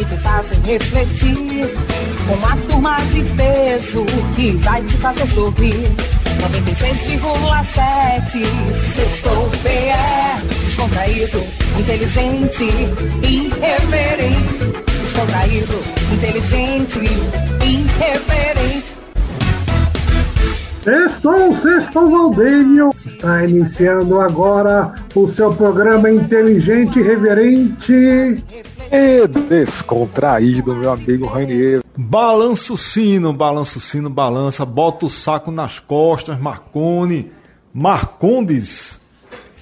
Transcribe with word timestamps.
que 0.00 0.06
te 0.06 0.16
fazem 0.22 0.58
refletir. 0.62 1.68
Uma 2.32 2.56
turma 2.68 2.96
de 3.12 3.22
peso 3.34 4.06
que 4.34 4.52
vai 4.52 4.82
te 4.82 4.96
fazer 4.96 5.26
sorrir. 5.28 5.94
96,7 6.40 8.46
Sextou 8.94 9.50
PE 9.62 9.92
Descontraído, 10.64 11.42
inteligente, 11.78 12.64
irreverente 13.22 14.72
Descontraído, 15.02 15.78
inteligente, 16.14 17.00
irreverente 17.62 18.90
Sextou, 20.82 21.54
Sextou 21.56 22.10
Valdênio. 22.10 22.88
Está 23.04 23.44
iniciando 23.44 24.18
agora 24.18 24.94
o 25.14 25.28
seu 25.28 25.52
programa 25.52 26.10
inteligente 26.10 27.02
reverente. 27.02 28.42
E 28.92 29.28
descontraído, 29.28 30.74
meu 30.74 30.92
amigo 30.92 31.24
Rainier. 31.26 31.80
Balança 31.96 32.72
o 32.72 32.78
sino, 32.78 33.32
balança 33.32 33.78
o 33.78 33.80
sino, 33.80 34.10
balança, 34.10 34.64
bota 34.66 35.06
o 35.06 35.10
saco 35.10 35.52
nas 35.52 35.78
costas, 35.78 36.40
Marcone, 36.40 37.30
Marcondes. 37.72 39.00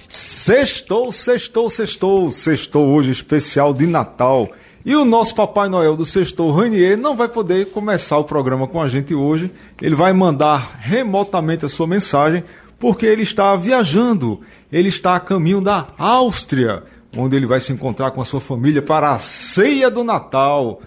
Sextou, 0.07 1.11
sextou, 1.11 1.69
sextou, 1.69 2.31
sextou 2.31 2.87
hoje 2.87 3.11
especial 3.11 3.71
de 3.71 3.85
Natal. 3.85 4.49
E 4.83 4.95
o 4.95 5.05
nosso 5.05 5.35
Papai 5.35 5.69
Noel 5.69 5.95
do 5.95 6.05
Sextou 6.05 6.51
Rainier 6.51 6.97
não 6.97 7.15
vai 7.15 7.27
poder 7.27 7.67
começar 7.69 8.17
o 8.17 8.23
programa 8.23 8.67
com 8.67 8.81
a 8.81 8.87
gente 8.87 9.13
hoje. 9.13 9.51
Ele 9.79 9.93
vai 9.93 10.11
mandar 10.11 10.79
remotamente 10.79 11.65
a 11.65 11.69
sua 11.69 11.85
mensagem, 11.85 12.43
porque 12.79 13.05
ele 13.05 13.21
está 13.21 13.55
viajando. 13.55 14.41
Ele 14.71 14.89
está 14.89 15.15
a 15.15 15.19
caminho 15.19 15.61
da 15.61 15.89
Áustria, 15.97 16.83
onde 17.15 17.35
ele 17.35 17.45
vai 17.45 17.59
se 17.59 17.71
encontrar 17.71 18.11
com 18.11 18.21
a 18.21 18.25
sua 18.25 18.41
família 18.41 18.81
para 18.81 19.11
a 19.11 19.19
ceia 19.19 19.89
do 19.89 20.03
Natal. 20.03 20.81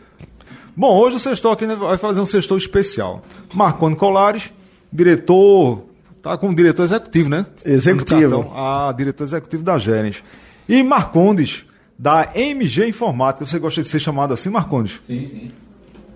Bom, 0.77 0.97
hoje 0.98 1.17
o 1.17 1.19
Sextou 1.19 1.53
aqui 1.53 1.67
vai 1.67 1.97
fazer 1.97 2.20
um 2.20 2.27
Sextou 2.27 2.56
especial. 2.56 3.23
Marconi 3.53 3.97
Colares, 3.97 4.53
diretor. 4.93 5.84
Tá 6.23 6.39
com 6.39 6.50
o 6.50 6.55
diretor 6.55 6.84
executivo, 6.84 7.28
né? 7.28 7.45
Executivo. 7.65 8.53
Ah, 8.55 8.95
diretor 8.97 9.25
executivo 9.25 9.62
da 9.62 9.77
Genes. 9.78 10.23
E 10.69 10.83
Marcondes 10.83 11.65
da 11.98 12.31
MG 12.34 12.89
Informática. 12.89 13.45
Você 13.45 13.59
gosta 13.59 13.83
de 13.83 13.89
ser 13.89 13.98
chamado 13.98 14.33
assim, 14.33 14.48
Marcondes? 14.48 15.00
Sim, 15.06 15.27
sim. 15.28 15.50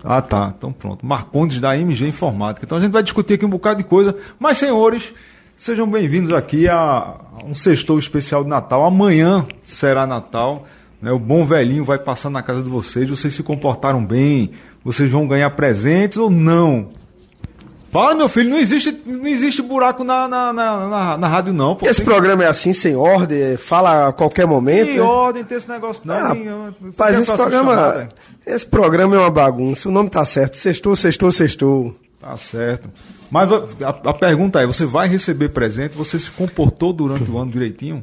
Ah, 0.02 0.22
tá. 0.22 0.54
Então 0.56 0.72
pronto. 0.72 1.04
Marcondes 1.04 1.60
da 1.60 1.76
MG 1.76 2.06
Informática. 2.06 2.64
Então 2.64 2.78
a 2.78 2.80
gente 2.80 2.92
vai 2.92 3.02
discutir 3.02 3.34
aqui 3.34 3.44
um 3.44 3.50
bocado 3.50 3.78
de 3.78 3.84
coisa. 3.84 4.16
Mas, 4.38 4.58
senhores, 4.58 5.12
sejam 5.56 5.88
bem-vindos 5.88 6.32
aqui 6.32 6.68
a 6.68 7.14
um 7.44 7.54
sextou 7.54 7.98
especial 7.98 8.42
de 8.44 8.50
Natal. 8.50 8.84
Amanhã 8.84 9.46
será 9.62 10.06
Natal. 10.06 10.64
Né? 11.00 11.10
O 11.12 11.18
bom 11.18 11.44
velhinho 11.44 11.84
vai 11.84 11.98
passar 11.98 12.30
na 12.30 12.42
casa 12.42 12.62
de 12.62 12.68
vocês. 12.68 13.08
Vocês 13.08 13.34
se 13.34 13.42
comportaram 13.42 14.04
bem? 14.04 14.52
Vocês 14.84 15.10
vão 15.10 15.26
ganhar 15.26 15.50
presentes 15.50 16.18
ou 16.18 16.30
não? 16.30 16.88
Fala, 17.90 18.14
meu 18.14 18.28
filho, 18.28 18.50
não 18.50 18.58
existe, 18.58 19.00
não 19.06 19.26
existe 19.26 19.62
buraco 19.62 20.04
na, 20.04 20.28
na, 20.28 20.52
na, 20.52 20.88
na, 20.88 21.16
na 21.16 21.28
rádio, 21.28 21.52
não. 21.52 21.74
Pô. 21.76 21.88
Esse 21.88 22.02
Tem- 22.02 22.04
programa 22.04 22.44
é 22.44 22.46
assim, 22.46 22.72
sem 22.72 22.94
ordem, 22.94 23.56
fala 23.56 24.08
a 24.08 24.12
qualquer 24.12 24.46
momento. 24.46 24.88
Que 24.88 24.96
né? 24.96 25.00
ordem 25.00 25.44
tem 25.44 25.56
esse 25.56 25.68
negócio, 25.68 26.02
não. 26.04 26.14
Ah, 26.14 26.34
nem- 26.34 26.46
esse 27.20 27.32
programa, 27.32 27.74
chamada. 27.74 28.08
esse 28.44 28.66
programa 28.66 29.16
é 29.16 29.18
uma 29.20 29.30
bagunça. 29.30 29.88
O 29.88 29.92
nome 29.92 30.10
tá 30.10 30.24
certo. 30.26 30.56
Sextou, 30.58 30.94
sextou, 30.94 31.30
sextou. 31.30 31.96
Tá 32.26 32.36
certo. 32.36 32.90
Mas 33.30 33.48
a, 33.52 33.88
a 33.88 34.12
pergunta 34.12 34.60
é: 34.60 34.66
você 34.66 34.84
vai 34.84 35.06
receber 35.06 35.50
presente? 35.50 35.96
Você 35.96 36.18
se 36.18 36.28
comportou 36.28 36.92
durante 36.92 37.30
o 37.30 37.38
ano 37.38 37.52
direitinho? 37.52 38.02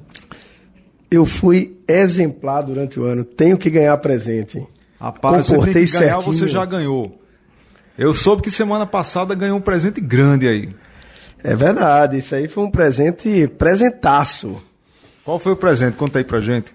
Eu 1.12 1.26
fui 1.26 1.78
exemplar 1.86 2.62
durante 2.62 2.98
o 2.98 3.04
ano. 3.04 3.26
Tenho 3.26 3.58
que 3.58 3.70
ganhar 3.70 3.98
presente. 3.98 4.66
Rapaz, 4.98 5.46
você 5.48 5.52
tem 5.52 5.60
Comportei 5.60 5.86
ganhar, 5.86 6.00
certinho. 6.00 6.34
você 6.34 6.48
já 6.48 6.64
ganhou. 6.64 7.22
Eu 7.98 8.14
soube 8.14 8.42
que 8.42 8.50
semana 8.50 8.88
passada 8.88 9.36
ganhou 9.36 9.58
um 9.58 9.62
presente 9.62 10.00
grande 10.00 10.48
aí. 10.48 10.74
É 11.44 11.54
verdade. 11.54 12.20
Isso 12.20 12.34
aí 12.34 12.48
foi 12.48 12.64
um 12.64 12.72
presente 12.72 13.46
presentaço. 13.58 14.64
Qual 15.26 15.38
foi 15.38 15.52
o 15.52 15.58
presente? 15.58 15.98
Conta 15.98 16.20
aí 16.20 16.24
pra 16.24 16.40
gente. 16.40 16.74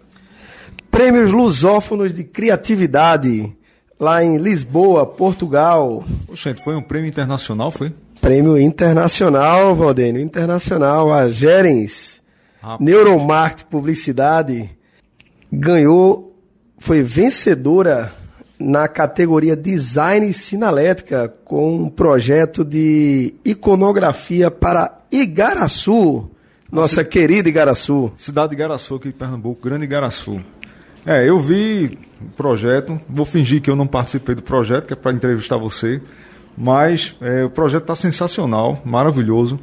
Prêmios 0.90 1.32
Lusófonos 1.32 2.12
de 2.12 2.24
Criatividade. 2.24 3.56
Lá 3.98 4.22
em 4.22 4.36
Lisboa, 4.36 5.04
Portugal. 5.04 6.04
Oxente, 6.28 6.62
foi 6.62 6.76
um 6.76 6.82
prêmio 6.82 7.08
internacional, 7.08 7.70
foi? 7.70 7.92
Prêmio 8.20 8.58
internacional, 8.58 9.74
Valdênio. 9.74 10.20
Internacional. 10.20 11.12
A 11.12 11.28
Gerens. 11.28 12.20
Rapaz. 12.60 12.80
Neuromarketing 12.80 13.70
Publicidade 13.70 14.70
ganhou, 15.52 16.36
foi 16.78 17.02
vencedora 17.02 18.12
na 18.58 18.88
categoria 18.88 19.56
Design 19.56 20.32
Sinalética 20.32 21.32
com 21.44 21.84
um 21.84 21.88
projeto 21.88 22.64
de 22.64 23.34
iconografia 23.44 24.50
para 24.50 24.98
Igaraçu, 25.10 26.28
nossa 26.70 27.04
querida 27.04 27.48
Igaraçu. 27.48 28.12
Cidade 28.16 28.50
de 28.50 28.56
Igaraçu, 28.56 28.96
aqui 28.96 29.08
de 29.08 29.14
Pernambuco, 29.14 29.62
Grande 29.62 29.84
Igaraçu. 29.84 30.40
É, 31.08 31.26
eu 31.26 31.40
vi 31.40 31.98
o 32.20 32.28
projeto, 32.36 33.00
vou 33.08 33.24
fingir 33.24 33.62
que 33.62 33.70
eu 33.70 33.74
não 33.74 33.86
participei 33.86 34.34
do 34.34 34.42
projeto, 34.42 34.86
que 34.86 34.92
é 34.92 34.96
para 34.96 35.10
entrevistar 35.10 35.56
você, 35.56 36.02
mas 36.54 37.16
é, 37.22 37.42
o 37.46 37.48
projeto 37.48 37.84
está 37.84 37.96
sensacional, 37.96 38.82
maravilhoso. 38.84 39.58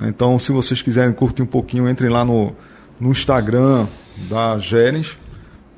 Então, 0.00 0.38
se 0.38 0.52
vocês 0.52 0.80
quiserem 0.80 1.12
curtir 1.12 1.42
um 1.42 1.46
pouquinho, 1.46 1.86
entrem 1.86 2.08
lá 2.08 2.24
no, 2.24 2.56
no 2.98 3.10
Instagram 3.10 3.86
da 4.16 4.58
Gerens. 4.58 5.18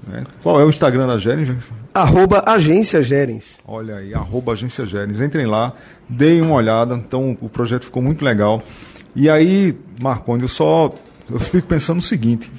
né? 0.06 0.23
Qual 0.41 0.61
é 0.61 0.65
o 0.65 0.69
Instagram 0.69 1.09
da 1.09 1.19
Gerens? 1.19 1.49
Arroba 1.93 2.45
Agência 2.47 3.03
Gerens. 3.03 3.59
Olha 3.67 3.97
aí, 3.97 4.15
arroba 4.15 4.53
Agência 4.53 4.87
Gerens. 4.87 5.21
Entrem 5.21 5.47
lá, 5.47 5.73
deem 6.09 6.43
uma 6.43 6.55
olhada. 6.55 6.95
Então, 6.95 7.37
o 7.41 7.49
projeto 7.49 7.87
ficou 7.87 8.00
muito 8.00 8.25
legal. 8.25 8.62
E 9.17 9.29
aí, 9.29 9.77
Marconi, 10.00 10.43
eu 10.43 10.49
só 10.49 10.95
eu 11.29 11.41
fico 11.41 11.67
pensando 11.67 11.99
o 11.99 12.03
seguinte: 12.03 12.53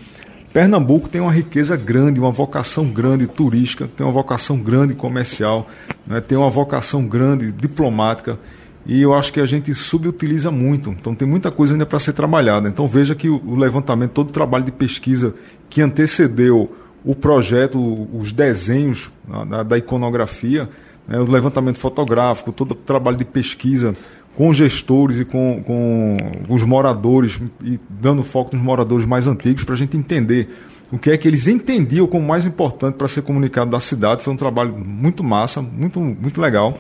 Pernambuco 0.54 1.08
tem 1.08 1.22
uma 1.22 1.32
riqueza 1.32 1.76
grande, 1.78 2.20
uma 2.20 2.32
vocação 2.32 2.86
grande 2.88 3.28
turística, 3.28 3.88
tem 3.96 4.06
uma 4.06 4.12
vocação 4.12 4.58
grande 4.58 4.96
comercial, 4.96 5.68
né, 6.08 6.20
tem 6.20 6.38
uma 6.38 6.50
vocação 6.50 7.06
grande 7.06 7.52
diplomática. 7.52 8.40
E 8.86 9.02
eu 9.02 9.14
acho 9.14 9.32
que 9.32 9.40
a 9.40 9.46
gente 9.46 9.74
subutiliza 9.76 10.50
muito. 10.50 10.90
Então 10.90 11.14
tem 11.14 11.28
muita 11.28 11.52
coisa 11.52 11.74
ainda 11.74 11.86
para 11.86 12.00
ser 12.00 12.14
trabalhada. 12.14 12.68
Então 12.68 12.88
veja 12.88 13.14
que 13.14 13.30
o, 13.30 13.56
levantamento, 13.56 14.12
todo 14.12 14.30
o 14.30 14.34
trabalho 14.34 14.64
de 14.64 14.72
pesquisa 14.72 15.36
que 15.70 15.82
antecedeu 15.82 16.76
o 17.06 17.14
projeto, 17.14 18.08
os 18.12 18.32
desenhos 18.32 19.12
da- 19.28 19.44
da, 19.46 19.64
da 19.64 19.78
iconografia, 19.78 20.68
né, 21.08 21.20
o 21.20 21.26
levantamento 21.30 21.78
fotográfico, 21.78 22.52
todo 22.52 22.72
o 22.72 22.76
trabalho 22.76 23.18
de 23.18 23.26
pesquisa 23.26 23.94
com 24.40 24.54
gestores 24.54 25.20
e 25.20 25.26
com, 25.26 25.62
com 25.68 26.16
os 26.48 26.64
moradores, 26.64 27.42
e 27.62 27.78
dando 27.90 28.24
foco 28.24 28.56
nos 28.56 28.64
moradores 28.64 29.06
mais 29.06 29.28
antigos, 29.28 29.66
para 29.66 29.76
a 29.76 29.78
gente 29.78 29.98
entender 29.98 30.48
o 30.90 30.98
que 30.98 31.12
é 31.12 31.18
que 31.18 31.28
eles 31.28 31.46
entendiam 31.46 32.08
como 32.08 32.26
mais 32.26 32.46
importante 32.46 32.96
para 32.96 33.10
ser 33.10 33.22
comunicado 33.22 33.70
da 33.70 33.82
cidade. 33.82 34.24
Foi 34.24 34.34
um 34.34 34.38
trabalho 34.38 34.74
muito 34.78 35.26
massa, 35.26 35.62
muito, 35.62 36.00
muito 36.00 36.40
legal. 36.40 36.78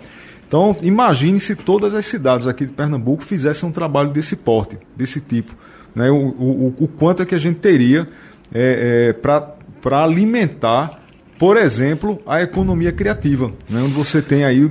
Então, 0.47 0.73
imagine 0.81 1.37
se 1.37 1.53
todas 1.53 1.93
as 1.93 2.05
cidades 2.05 2.47
aqui 2.47 2.65
de 2.65 2.71
Pernambuco 2.71 3.25
fizessem 3.25 3.67
um 3.67 3.73
trabalho 3.73 4.09
desse 4.09 4.37
porte, 4.37 4.77
desse 4.95 5.19
tipo. 5.19 5.53
Né? 5.93 6.09
O, 6.09 6.15
o, 6.15 6.75
o 6.79 6.87
quanto 6.87 7.23
é 7.23 7.25
que 7.25 7.35
a 7.35 7.39
gente 7.39 7.59
teria 7.59 8.07
é, 8.53 9.11
para 9.11 10.01
alimentar, 10.01 11.01
por 11.37 11.57
exemplo, 11.57 12.21
a 12.25 12.41
economia 12.41 12.93
criativa, 12.93 13.51
né? 13.69 13.81
onde 13.81 13.93
você 13.93 14.21
tem 14.21 14.45
aí, 14.45 14.61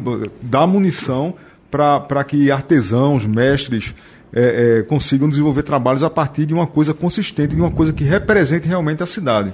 dá 0.41 0.67
munição 0.67 1.35
para 1.71 2.25
que 2.25 2.51
artesãos, 2.51 3.27
mestres, 3.27 3.95
é, 4.33 4.79
é, 4.79 4.83
consigam 4.83 5.29
desenvolver 5.29 5.63
trabalhos 5.63 6.03
a 6.03 6.11
partir 6.11 6.47
de 6.47 6.55
uma 6.55 6.67
coisa 6.67 6.93
consistente, 6.93 7.55
de 7.55 7.61
uma 7.61 7.71
coisa 7.71 7.93
que 7.93 8.05
represente 8.05 8.69
realmente 8.69 9.03
a 9.03 9.07
cidade. 9.07 9.53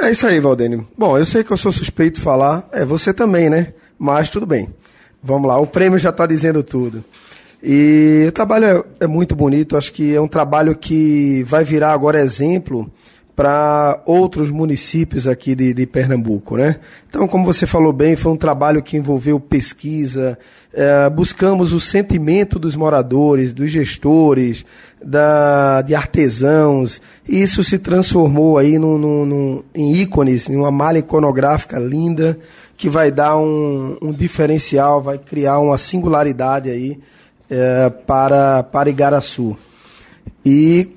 É 0.00 0.10
isso 0.10 0.26
aí, 0.26 0.40
Valdênio. 0.40 0.86
Bom, 0.98 1.16
eu 1.16 1.24
sei 1.24 1.44
que 1.44 1.52
eu 1.52 1.56
sou 1.56 1.70
suspeito 1.70 2.16
de 2.18 2.24
falar, 2.24 2.68
é 2.72 2.84
você 2.84 3.12
também, 3.12 3.48
né? 3.48 3.72
Mas 3.98 4.28
tudo 4.28 4.46
bem. 4.46 4.68
Vamos 5.22 5.48
lá, 5.48 5.58
o 5.58 5.66
prêmio 5.66 5.98
já 5.98 6.10
está 6.10 6.26
dizendo 6.26 6.62
tudo. 6.62 7.04
E 7.62 8.26
o 8.28 8.32
trabalho 8.32 8.66
é, 9.00 9.04
é 9.04 9.06
muito 9.06 9.34
bonito, 9.34 9.76
acho 9.76 9.92
que 9.92 10.14
é 10.14 10.20
um 10.20 10.28
trabalho 10.28 10.76
que 10.76 11.42
vai 11.44 11.64
virar 11.64 11.92
agora 11.92 12.20
exemplo 12.20 12.90
para 13.36 14.00
outros 14.06 14.48
municípios 14.50 15.26
aqui 15.26 15.56
de, 15.56 15.74
de, 15.74 15.86
Pernambuco, 15.86 16.56
né? 16.56 16.76
Então, 17.08 17.26
como 17.26 17.44
você 17.44 17.66
falou 17.66 17.92
bem, 17.92 18.14
foi 18.14 18.30
um 18.30 18.36
trabalho 18.36 18.82
que 18.82 18.96
envolveu 18.96 19.40
pesquisa, 19.40 20.38
é, 20.72 21.10
buscamos 21.10 21.72
o 21.72 21.80
sentimento 21.80 22.58
dos 22.58 22.76
moradores, 22.76 23.52
dos 23.52 23.72
gestores, 23.72 24.64
da, 25.04 25.82
de 25.82 25.94
artesãos, 25.96 27.02
e 27.28 27.42
isso 27.42 27.64
se 27.64 27.78
transformou 27.78 28.56
aí 28.56 28.78
no, 28.78 29.64
em 29.74 29.94
ícones, 29.94 30.48
em 30.48 30.56
uma 30.56 30.70
malha 30.70 30.98
iconográfica 30.98 31.78
linda, 31.78 32.38
que 32.76 32.88
vai 32.88 33.10
dar 33.10 33.36
um, 33.36 33.96
um 34.00 34.12
diferencial, 34.12 35.02
vai 35.02 35.18
criar 35.18 35.58
uma 35.58 35.76
singularidade 35.76 36.70
aí 36.70 36.98
é, 37.50 37.90
para, 37.90 38.62
para 38.62 38.90
Igaraçu. 38.90 39.56
E 40.44 40.88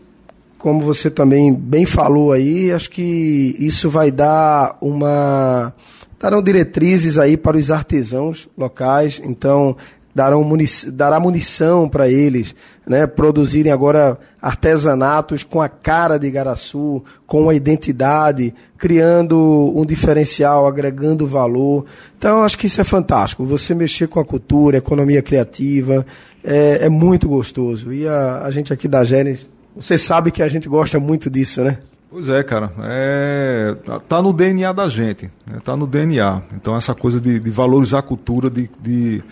como 0.58 0.84
você 0.84 1.10
também 1.10 1.54
bem 1.54 1.86
falou 1.86 2.32
aí, 2.32 2.72
acho 2.72 2.90
que 2.90 3.56
isso 3.60 3.90
vai 3.90 4.12
dar 4.12 4.78
uma 4.82 5.74
darão 6.20 6.42
diretrizes 6.42 7.20
aí 7.20 7.38
para 7.38 7.58
os 7.58 7.70
artesãos 7.70 8.50
locais, 8.58 9.22
então 9.24 9.78
darão 10.16 10.44
munição, 10.44 10.92
dará 10.92 11.20
munição 11.20 11.88
para 11.88 12.10
eles, 12.10 12.56
né, 12.88 13.06
produzirem 13.06 13.72
agora 13.72 14.18
artesanatos 14.42 15.44
com 15.44 15.62
a 15.62 15.70
cara 15.70 16.18
de 16.18 16.26
Igaraçu, 16.26 17.04
com 17.28 17.50
a 17.50 17.54
identidade, 17.54 18.52
criando 18.80 19.72
um 19.76 19.86
diferencial, 19.86 20.66
agregando 20.66 21.28
valor. 21.28 21.86
Então, 22.18 22.44
acho 22.44 22.58
que 22.58 22.66
isso 22.66 22.82
é 22.82 22.84
fantástico. 22.84 23.46
Você 23.46 23.76
mexer 23.76 24.08
com 24.08 24.20
a 24.20 24.26
cultura, 24.26 24.78
economia 24.78 25.22
criativa, 25.22 26.04
é, 26.44 26.86
é 26.86 26.90
muito 26.90 27.30
gostoso. 27.30 27.94
E 27.94 28.08
a, 28.08 28.42
a 28.44 28.50
gente 28.50 28.74
aqui 28.74 28.88
da 28.88 29.04
Gênesis 29.04 29.46
você 29.78 29.98
sabe 29.98 30.32
que 30.32 30.42
a 30.42 30.50
gente 30.50 30.68
gosta 30.68 31.00
muito 31.00 31.30
disso, 31.30 31.64
né? 31.64 31.78
Pois 32.10 32.30
é, 32.30 32.44
cara. 32.44 32.72
É, 32.84 33.76
tá, 33.86 34.00
tá 34.00 34.22
no 34.22 34.34
DNA 34.34 34.72
da 34.74 34.90
gente. 34.90 35.30
Né? 35.46 35.60
Tá 35.64 35.76
no 35.76 35.86
DNA. 35.86 36.42
Então 36.56 36.76
essa 36.76 36.96
coisa 36.96 37.22
de, 37.22 37.40
de 37.40 37.52
valorizar 37.52 38.00
a 38.00 38.02
cultura, 38.02 38.50
de, 38.50 38.70
de, 38.82 39.24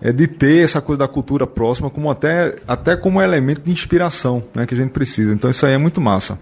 é 0.00 0.12
de 0.12 0.26
ter 0.26 0.64
essa 0.64 0.80
coisa 0.80 1.00
da 1.00 1.08
cultura 1.08 1.46
próxima 1.46 1.88
como 1.88 2.10
até, 2.10 2.54
até 2.66 2.96
como 2.96 3.22
elemento 3.22 3.62
de 3.62 3.72
inspiração 3.72 4.44
né, 4.54 4.66
que 4.66 4.74
a 4.74 4.76
gente 4.76 4.90
precisa. 4.90 5.32
Então 5.32 5.50
isso 5.50 5.64
aí 5.64 5.72
é 5.72 5.78
muito 5.78 6.00
massa. 6.00 6.38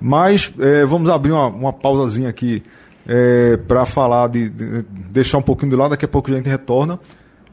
Mas 0.00 0.52
é, 0.58 0.84
vamos 0.84 1.10
abrir 1.10 1.32
uma, 1.32 1.48
uma 1.48 1.72
pausazinha 1.72 2.28
aqui 2.28 2.62
é, 3.06 3.56
para 3.56 3.84
falar 3.84 4.28
de, 4.28 4.48
de, 4.48 4.82
deixar 5.10 5.38
um 5.38 5.42
pouquinho 5.42 5.70
de 5.70 5.76
lado, 5.76 5.90
daqui 5.90 6.04
a 6.04 6.08
pouco 6.08 6.30
a 6.30 6.34
gente 6.36 6.48
retorna. 6.48 6.98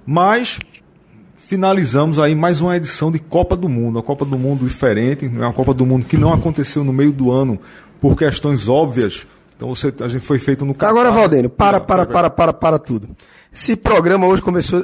Mas 0.06 0.60
finalizamos 1.48 2.20
aí 2.20 2.36
mais 2.36 2.60
uma 2.60 2.76
edição 2.76 3.10
de 3.10 3.20
Copa 3.20 3.56
do 3.56 3.70
Mundo, 3.70 3.96
uma 3.96 4.04
Copa 4.04 4.26
do 4.26 4.38
Mundo 4.38 4.66
diferente, 4.66 5.26
é 5.26 5.30
uma 5.30 5.54
Copa 5.54 5.74
do 5.74 5.86
Mundo 5.86 6.06
que 6.06 6.18
não 6.18 6.34
aconteceu 6.34 6.84
no 6.84 6.92
meio 6.92 7.14
do 7.14 7.32
ano 7.32 7.58
por 8.02 8.18
questões 8.18 8.68
óbvias. 8.68 9.26
Então 9.56 9.70
você, 9.70 9.94
a 10.02 10.10
gente 10.10 10.26
foi 10.26 10.40
feito 10.40 10.66
no 10.66 10.74
Catar. 10.74 10.90
Agora, 10.90 11.10
Valdênio, 11.10 11.50
para, 11.50 11.80
para, 11.80 12.06
para, 12.06 12.30
para, 12.30 12.52
para 12.52 12.78
tudo. 12.78 13.10
Esse 13.52 13.78
programa 13.78 14.28
hoje 14.28 14.42
começou 14.42 14.84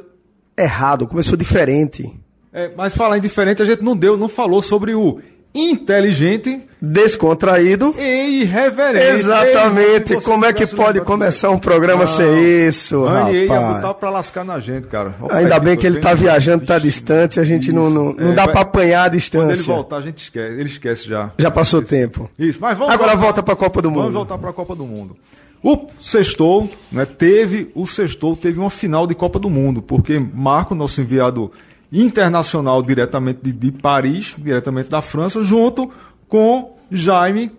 errado, 0.57 1.05
começou 1.05 1.35
diferente. 1.35 2.09
É, 2.53 2.71
mas 2.77 2.93
falar 2.93 3.17
em 3.17 3.21
diferente, 3.21 3.61
a 3.61 3.65
gente 3.65 3.83
não 3.83 3.95
deu, 3.95 4.15
não 4.15 4.29
falou 4.29 4.61
sobre 4.61 4.95
o 4.95 5.19
inteligente, 5.53 6.61
descontraído 6.81 7.93
e 7.97 8.41
irreverente. 8.41 9.19
Exatamente. 9.19 10.21
Como 10.21 10.45
é 10.45 10.51
que 10.51 10.65
pode 10.65 11.01
começar 11.01 11.51
um 11.51 11.59
programa 11.59 12.01
não, 12.01 12.07
sem 12.07 12.67
isso, 12.67 13.03
rapaz? 13.05 13.35
ia 13.35 13.47
botar 13.47 13.93
pra 13.93 14.09
lascar 14.09 14.43
na 14.43 14.59
gente, 14.59 14.87
cara. 14.87 15.13
Opa, 15.21 15.35
Ainda 15.35 15.59
bem 15.59 15.77
que 15.77 15.85
ele 15.85 15.99
tá 15.99 16.13
viajando, 16.13 16.65
tá 16.65 16.79
distante, 16.79 17.39
a 17.39 17.43
gente 17.43 17.67
isso. 17.67 17.75
não, 17.75 17.89
não, 17.89 18.13
não 18.13 18.31
é, 18.31 18.35
dá 18.35 18.47
para 18.47 18.61
apanhar 18.61 19.03
a 19.03 19.09
distância. 19.09 19.47
Quando 19.47 19.57
ele 19.57 19.63
voltar, 19.63 19.97
a 19.97 20.01
gente 20.01 20.23
esquece, 20.23 20.53
ele 20.53 20.69
esquece 20.69 21.07
já. 21.07 21.31
Já 21.37 21.51
passou 21.51 21.81
o 21.81 21.83
tempo. 21.83 22.29
Isso, 22.37 22.59
mas 22.59 22.77
vamos 22.77 22.93
Agora 22.93 23.15
volta 23.15 23.43
pra 23.43 23.55
Copa 23.55 23.81
do 23.81 23.91
Mundo. 23.91 24.01
Vamos 24.01 24.15
voltar 24.15 24.37
pra 24.39 24.51
Copa 24.51 24.75
do 24.75 24.85
Mundo. 24.85 25.15
O 25.63 25.87
Sextou, 25.97 26.69
né, 26.91 27.05
teve, 27.05 27.71
o 27.73 27.87
Sextou 27.87 28.35
teve 28.35 28.59
uma 28.59 28.69
final 28.69 29.07
de 29.07 29.15
Copa 29.15 29.39
do 29.39 29.49
Mundo, 29.49 29.81
porque 29.81 30.19
Marco, 30.19 30.75
nosso 30.75 30.99
enviado 30.99 31.51
internacional 31.93 32.81
diretamente 32.81 33.39
de, 33.43 33.53
de 33.53 33.71
Paris, 33.71 34.35
diretamente 34.37 34.89
da 34.89 35.01
França, 35.01 35.43
junto 35.43 35.91
com 36.27 36.75
Jaime, 36.89 37.51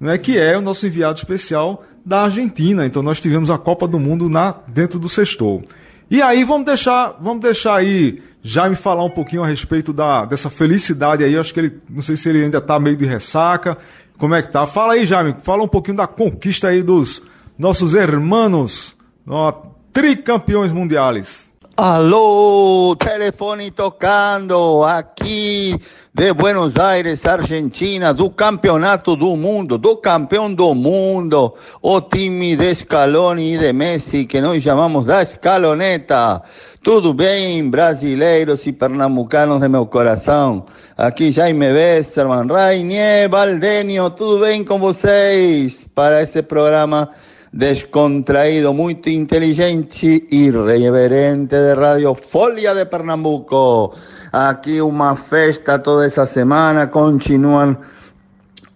né, 0.00 0.16
que 0.16 0.38
é 0.38 0.56
o 0.56 0.62
nosso 0.62 0.86
enviado 0.86 1.18
especial 1.18 1.84
da 2.04 2.22
Argentina. 2.22 2.86
Então 2.86 3.02
nós 3.02 3.20
tivemos 3.20 3.50
a 3.50 3.58
Copa 3.58 3.86
do 3.86 4.00
Mundo 4.00 4.30
na, 4.30 4.56
dentro 4.66 4.98
do 4.98 5.08
Sextou. 5.08 5.62
E 6.10 6.22
aí 6.22 6.42
vamos 6.42 6.66
deixar, 6.66 7.16
vamos 7.20 7.42
deixar 7.42 7.76
aí 7.76 8.22
Jaime 8.42 8.74
falar 8.74 9.04
um 9.04 9.10
pouquinho 9.10 9.44
a 9.44 9.46
respeito 9.46 9.92
da, 9.92 10.24
dessa 10.24 10.50
felicidade 10.50 11.22
aí. 11.22 11.34
Eu 11.34 11.40
acho 11.40 11.54
que 11.54 11.60
ele, 11.60 11.78
não 11.88 12.02
sei 12.02 12.16
se 12.16 12.28
ele 12.28 12.42
ainda 12.42 12.58
está 12.58 12.80
meio 12.80 12.96
de 12.96 13.04
ressaca. 13.06 13.78
Como 14.18 14.34
é 14.34 14.42
que 14.42 14.50
tá? 14.50 14.66
Fala 14.66 14.94
aí, 14.94 15.04
Jaime, 15.04 15.36
fala 15.42 15.62
um 15.62 15.68
pouquinho 15.68 15.96
da 15.96 16.06
conquista 16.06 16.68
aí 16.68 16.82
dos 16.82 17.22
nossos 17.58 17.94
hermanos, 17.94 18.96
ó, 19.26 19.52
tricampeões 19.92 20.72
mundiais. 20.72 21.41
Aló, 21.76 22.94
telefone 22.96 23.70
tocando 23.70 24.84
aqui 24.84 25.74
de 26.12 26.30
Buenos 26.34 26.76
Aires, 26.76 27.24
Argentina, 27.24 28.12
do 28.12 28.28
campeonato 28.28 29.16
do 29.16 29.34
mundo, 29.34 29.78
do 29.78 29.96
campeão 29.96 30.52
do 30.52 30.74
mundo, 30.74 31.54
o 31.80 32.00
time 32.02 32.56
de 32.56 32.74
Scaloni 32.74 33.54
e 33.54 33.58
de 33.58 33.72
Messi, 33.72 34.26
que 34.26 34.38
nós 34.42 34.62
chamamos 34.62 35.06
da 35.06 35.22
escaloneta. 35.22 36.42
Tudo 36.82 37.14
bem, 37.14 37.70
brasileiros 37.70 38.66
e 38.66 38.72
pernambucanos 38.72 39.60
de 39.60 39.68
meu 39.68 39.86
coração? 39.86 40.66
Aqui 40.98 41.32
Jaime 41.32 41.72
Westerman, 41.72 42.48
Rainier, 42.48 43.30
Valdenio, 43.30 44.10
tudo 44.10 44.40
bem 44.40 44.62
com 44.62 44.78
vocês? 44.78 45.88
Para 45.94 46.20
esse 46.20 46.42
programa 46.42 47.08
descontraído, 47.52 48.72
muy 48.72 49.00
inteligente 49.04 50.26
y 50.30 50.46
irreverente 50.46 51.56
de 51.56 51.74
Radio 51.74 52.14
Folia 52.14 52.74
de 52.74 52.86
Pernambuco. 52.86 53.92
Aquí 54.32 54.80
una 54.80 55.14
festa 55.14 55.82
toda 55.82 56.06
esa 56.06 56.26
semana, 56.26 56.90
continúan 56.90 57.78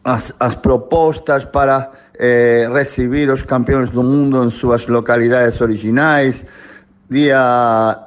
las 0.05 0.57
propuestas 0.63 1.47
para 1.47 1.91
eh, 2.19 2.69
recibir 2.71 3.29
los 3.29 3.43
campeones 3.43 3.91
del 3.91 4.05
mundo 4.05 4.43
en 4.45 4.51
sus 4.51 4.89
localidades 4.89 5.61
originales. 5.61 6.47
Día 7.09 8.07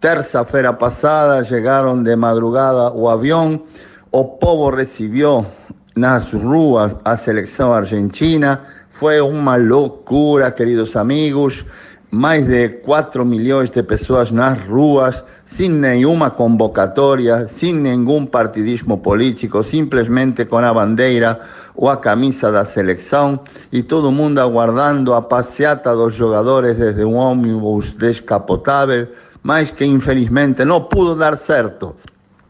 terça-feira 0.00 0.78
pasada 0.78 1.42
llegaron 1.42 2.02
de 2.04 2.16
madrugada 2.16 2.88
o 2.88 3.10
avión, 3.10 3.62
o 4.10 4.38
povo 4.40 4.70
recibió 4.70 5.46
nas 5.94 6.32
ruas 6.32 6.96
a 7.04 7.16
selección 7.16 7.72
argentina, 7.74 8.64
fue 9.00 9.18
una 9.18 9.56
locura, 9.56 10.54
queridos 10.54 10.94
amigos. 10.94 11.64
Más 12.10 12.46
de 12.46 12.82
4 12.84 13.24
millones 13.24 13.72
de 13.72 13.82
personas 13.82 14.30
en 14.30 14.36
las 14.36 14.66
ruas, 14.66 15.24
sin 15.46 15.80
ninguna 15.80 16.34
convocatoria, 16.34 17.48
sin 17.48 17.82
ningún 17.82 18.26
partidismo 18.28 19.00
político, 19.00 19.64
simplemente 19.64 20.46
con 20.46 20.64
la 20.64 20.72
bandera 20.72 21.38
o 21.76 21.90
a 21.90 21.98
camisa 22.02 22.50
la 22.50 22.66
selección 22.66 23.40
y 23.70 23.84
todo 23.84 24.10
mundo 24.10 24.42
aguardando 24.42 25.14
a 25.14 25.30
paseata 25.30 25.92
dos 25.92 26.18
jugadores 26.18 26.76
desde 26.78 27.02
un 27.02 27.16
ómnibus 27.16 27.96
descapotable, 27.96 29.08
más 29.42 29.72
que 29.72 29.86
infelizmente 29.86 30.66
no 30.66 30.90
pudo 30.90 31.16
dar 31.16 31.38
certo. 31.38 31.96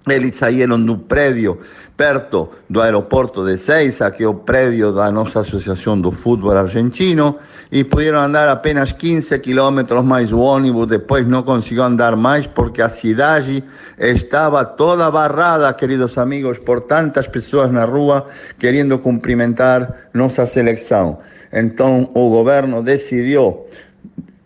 Eles 0.09 0.37
saíram 0.37 0.83
do 0.83 0.97
prédio 0.97 1.59
perto 1.95 2.49
do 2.71 2.81
aeroporto 2.81 3.45
de 3.45 3.59
Seiza, 3.59 4.11
que 4.11 4.25
é 4.25 4.27
o 4.27 4.33
prédio 4.33 4.91
da 4.91 5.11
nossa 5.11 5.41
Associação 5.41 6.01
do 6.01 6.11
Futebol 6.11 6.57
Argentino, 6.57 7.37
e 7.71 7.85
puderam 7.85 8.21
andar 8.21 8.49
apenas 8.49 8.93
15 8.93 9.39
quilômetros 9.41 10.03
mais 10.03 10.33
o 10.33 10.39
ônibus, 10.39 10.87
depois 10.87 11.27
não 11.27 11.43
conseguiu 11.43 11.83
andar 11.83 12.17
mais 12.17 12.47
porque 12.47 12.81
a 12.81 12.89
cidade 12.89 13.63
estava 13.99 14.65
toda 14.65 15.11
barrada, 15.11 15.71
queridos 15.75 16.17
amigos, 16.17 16.59
por 16.59 16.81
tantas 16.81 17.29
pessoas 17.29 17.71
na 17.71 17.85
rua 17.85 18.27
querendo 18.59 18.99
cumprimentar 18.99 20.09
nossa 20.15 20.47
seleção. 20.47 21.19
Então 21.53 22.09
o 22.15 22.31
governo 22.31 22.83
decidiu 22.83 23.67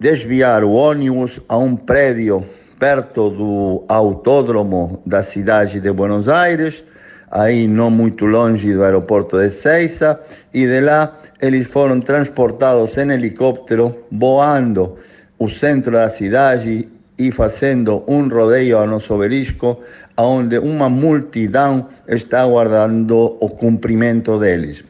desviar 0.01 0.65
o 0.65 0.73
ônibus 0.73 1.41
a 1.49 1.57
um 1.57 1.77
prédio 1.77 2.45
perto 2.79 3.31
do 3.31 3.85
autódromo 3.89 5.03
da 5.07 5.23
cidade 5.23 5.81
de 5.81 5.93
Buenos 5.93 6.29
Aires, 6.29 6.85
aí 7.31 7.67
não 7.67 7.91
muito 7.91 8.27
longe 8.27 8.73
do 8.73 8.83
aeroporto 8.83 9.39
de 9.39 9.51
Seiza, 9.51 10.21
e 10.53 10.67
de 10.67 10.81
lá 10.81 11.19
eles 11.41 11.69
foram 11.69 12.01
transportados 12.01 12.97
em 12.97 13.11
helicóptero, 13.11 13.95
voando 14.11 14.97
o 15.39 15.49
centro 15.49 15.93
da 15.93 16.09
cidade 16.09 16.89
e 17.19 17.31
fazendo 17.31 18.03
um 18.09 18.29
rodeio 18.29 18.79
ao 18.79 18.87
nosso 18.87 19.15
obelisco, 19.15 19.81
onde 20.17 20.59
uma 20.59 20.89
multidão 20.89 21.89
está 22.09 22.43
aguardando 22.43 23.37
o 23.41 23.49
cumprimento 23.49 24.39
deles. 24.39 24.85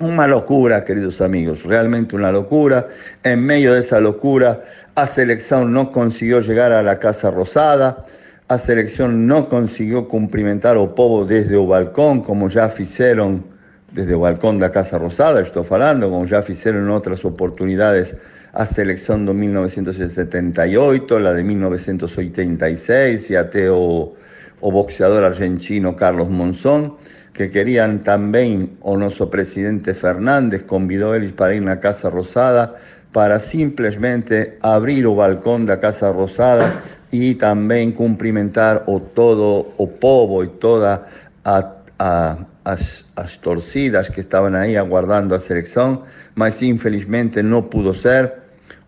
Uma 0.00 0.26
loucura, 0.26 0.80
queridos 0.80 1.20
amigos, 1.20 1.64
realmente 1.64 2.16
uma 2.16 2.30
loucura. 2.30 2.88
Em 3.24 3.36
meio 3.36 3.72
dessa 3.72 3.98
loucura, 3.98 4.60
a 4.96 5.06
selección 5.06 5.72
no 5.72 5.90
consiguió 5.90 6.40
llegar 6.40 6.70
a 6.72 6.82
la 6.82 6.98
Casa 6.98 7.30
Rosada, 7.30 8.06
a 8.46 8.58
selección 8.58 9.26
no 9.26 9.48
consiguió 9.48 10.06
cumplimentar 10.06 10.76
o 10.76 10.94
povo 10.94 11.24
desde 11.24 11.56
o 11.56 11.66
balcón, 11.66 12.22
como 12.22 12.48
ya 12.48 12.72
hicieron 12.78 13.44
desde 13.90 14.14
o 14.14 14.20
balcão 14.20 14.58
da 14.58 14.70
Casa 14.70 14.98
Rosada, 14.98 15.40
estou 15.40 15.64
falando, 15.64 16.10
como 16.10 16.26
já 16.26 16.42
fizeram 16.42 16.80
em 16.80 16.88
outras 16.90 17.24
oportunidades. 17.24 18.14
A 18.52 18.66
seleção 18.66 19.24
de 19.24 19.34
1978, 19.34 21.18
la 21.18 21.32
de 21.32 21.42
1986 21.42 23.30
e 23.30 23.36
até 23.36 23.68
o, 23.68 24.14
o 24.60 24.70
boxeador 24.70 25.24
argentino 25.24 25.96
Carlos 25.96 26.30
Monzón, 26.30 26.94
que 27.32 27.50
querían 27.50 28.04
también, 28.04 28.76
o 28.80 28.96
nuestro 28.96 29.28
presidente 29.28 29.92
Fernández 29.92 30.62
convidó 30.62 31.16
eles 31.16 31.32
para 31.32 31.56
ir 31.56 31.62
na 31.62 31.80
Casa 31.80 32.10
Rosada 32.10 32.76
para 33.14 33.38
simplesmente 33.38 34.54
abrir 34.60 35.06
o 35.06 35.14
balcão 35.14 35.64
da 35.64 35.76
Casa 35.76 36.10
Rosada 36.10 36.82
e 37.12 37.36
também 37.36 37.92
cumprimentar 37.92 38.82
o 38.88 38.98
todo 38.98 39.72
o 39.78 39.86
povo 39.86 40.42
e 40.42 40.48
toda 40.48 41.00
a, 41.44 41.64
a, 41.96 42.36
as, 42.64 43.04
as 43.14 43.36
torcidas 43.36 44.08
que 44.08 44.18
estavam 44.18 44.52
aí 44.56 44.76
aguardando 44.76 45.32
a 45.32 45.38
seleção, 45.38 46.02
mas 46.34 46.60
infelizmente 46.60 47.40
não 47.40 47.62
pudo 47.62 47.94
ser. 47.94 48.32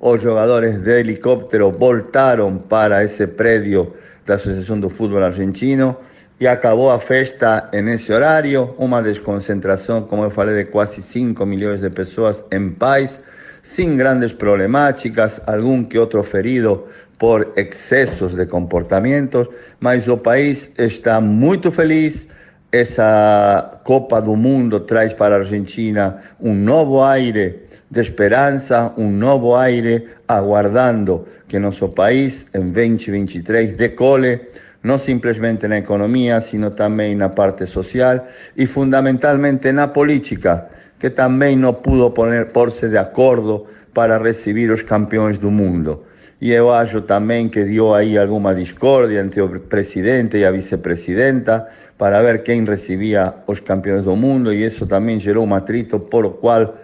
Os 0.00 0.20
jogadores 0.20 0.80
de 0.80 0.98
helicóptero 0.98 1.70
voltaram 1.70 2.58
para 2.58 3.04
esse 3.04 3.28
prédio 3.28 3.94
da 4.26 4.34
Associação 4.34 4.80
do 4.80 4.90
Futebol 4.90 5.22
Argentino 5.22 5.96
e 6.40 6.48
acabou 6.48 6.90
a 6.90 6.98
festa 6.98 7.70
nesse 7.72 8.12
horário, 8.12 8.74
uma 8.76 9.00
desconcentração, 9.00 10.02
como 10.02 10.24
eu 10.24 10.30
falei, 10.30 10.64
de 10.64 10.64
quase 10.64 11.00
5 11.00 11.46
milhões 11.46 11.80
de 11.80 11.88
pessoas 11.90 12.44
em 12.50 12.70
paz, 12.70 13.20
sem 13.66 13.96
grandes 13.96 14.32
problemáticas, 14.32 15.40
algum 15.44 15.82
que 15.82 15.98
outro 15.98 16.22
ferido 16.22 16.86
por 17.18 17.52
excessos 17.56 18.32
de 18.32 18.46
comportamentos, 18.46 19.48
mas 19.80 20.06
o 20.06 20.16
país 20.16 20.70
está 20.78 21.20
muito 21.20 21.72
feliz. 21.72 22.28
Essa 22.70 23.80
Copa 23.82 24.22
do 24.22 24.36
Mundo 24.36 24.78
traz 24.80 25.12
para 25.12 25.36
Argentina 25.36 26.18
um 26.40 26.54
novo 26.54 27.02
aire 27.02 27.66
de 27.90 28.00
esperança, 28.00 28.92
um 28.96 29.10
novo 29.10 29.56
aire, 29.56 30.10
aguardando 30.28 31.26
que 31.48 31.58
nosso 31.58 31.88
país 31.88 32.46
em 32.54 32.70
2023 32.70 33.72
decole 33.72 34.40
não 34.84 34.96
simplesmente 34.96 35.66
na 35.66 35.78
economia, 35.78 36.40
sino 36.40 36.70
também 36.70 37.16
na 37.16 37.28
parte 37.28 37.66
social 37.66 38.24
e 38.56 38.64
fundamentalmente 38.64 39.72
na 39.72 39.88
política, 39.88 40.68
que 40.98 41.10
também 41.10 41.56
não 41.56 41.74
pudo 41.74 42.10
poner, 42.10 42.52
pôr-se 42.52 42.88
de 42.88 42.98
acordo 42.98 43.66
para 43.92 44.18
receber 44.18 44.70
os 44.70 44.82
campeões 44.82 45.38
do 45.38 45.50
mundo. 45.50 46.04
E 46.40 46.52
eu 46.52 46.70
acho 46.70 47.00
também 47.00 47.48
que 47.48 47.64
deu 47.64 47.94
aí 47.94 48.18
alguma 48.18 48.54
discórdia 48.54 49.20
entre 49.20 49.40
o 49.40 49.60
presidente 49.60 50.36
e 50.36 50.44
a 50.44 50.50
vice-presidenta 50.50 51.66
para 51.96 52.20
ver 52.20 52.42
quem 52.42 52.62
recebia 52.64 53.32
os 53.46 53.60
campeões 53.60 54.04
do 54.04 54.14
mundo, 54.14 54.52
e 54.52 54.64
isso 54.64 54.86
também 54.86 55.18
gerou 55.18 55.46
um 55.46 55.54
atrito 55.54 55.98
por 55.98 56.26
o 56.26 56.30
qual 56.32 56.76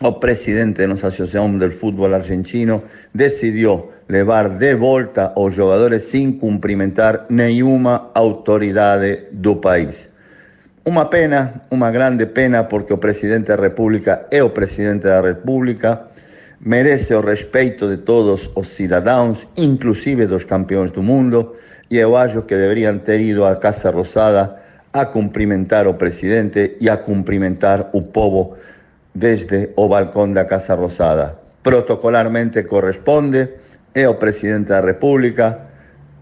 o 0.00 0.12
presidente 0.12 0.86
da 0.86 0.94
Associação 0.94 1.58
do 1.58 1.70
Futebol 1.72 2.14
Argentino 2.14 2.84
decidiu 3.12 3.90
levar 4.08 4.48
de 4.48 4.76
volta 4.76 5.32
os 5.36 5.54
jogadores 5.54 6.04
sem 6.04 6.30
cumprimentar 6.32 7.26
nenhuma 7.28 8.10
autoridade 8.14 9.24
do 9.32 9.56
país. 9.56 10.07
Uma 10.84 11.04
pena, 11.04 11.60
uma 11.70 11.90
grande 11.90 12.26
pena, 12.26 12.64
porque 12.64 12.92
o 12.92 12.98
presidente 12.98 13.48
da 13.48 13.56
República 13.56 14.26
é 14.30 14.42
o 14.42 14.50
presidente 14.50 15.02
da 15.02 15.20
República, 15.20 16.02
merece 16.60 17.14
o 17.14 17.20
respeito 17.20 17.88
de 17.88 17.98
todos 17.98 18.50
os 18.54 18.68
cidadãos, 18.68 19.46
inclusive 19.56 20.26
dos 20.26 20.44
campeões 20.44 20.90
do 20.90 21.02
mundo, 21.02 21.56
e 21.90 21.98
eu 21.98 22.14
que 22.46 22.56
deveriam 22.56 22.98
ter 22.98 23.20
ido 23.20 23.44
à 23.44 23.56
Casa 23.56 23.90
Rosada 23.90 24.56
a 24.92 25.04
cumprimentar 25.04 25.86
o 25.86 25.94
presidente 25.94 26.76
e 26.80 26.88
a 26.88 26.96
cumprimentar 26.96 27.90
o 27.92 28.02
povo 28.02 28.56
desde 29.14 29.70
o 29.76 29.88
balcão 29.88 30.32
da 30.32 30.44
Casa 30.44 30.74
Rosada. 30.74 31.36
Protocolarmente 31.62 32.62
corresponde, 32.62 33.48
é 33.94 34.08
o 34.08 34.14
presidente 34.14 34.68
da 34.68 34.80
República, 34.80 35.67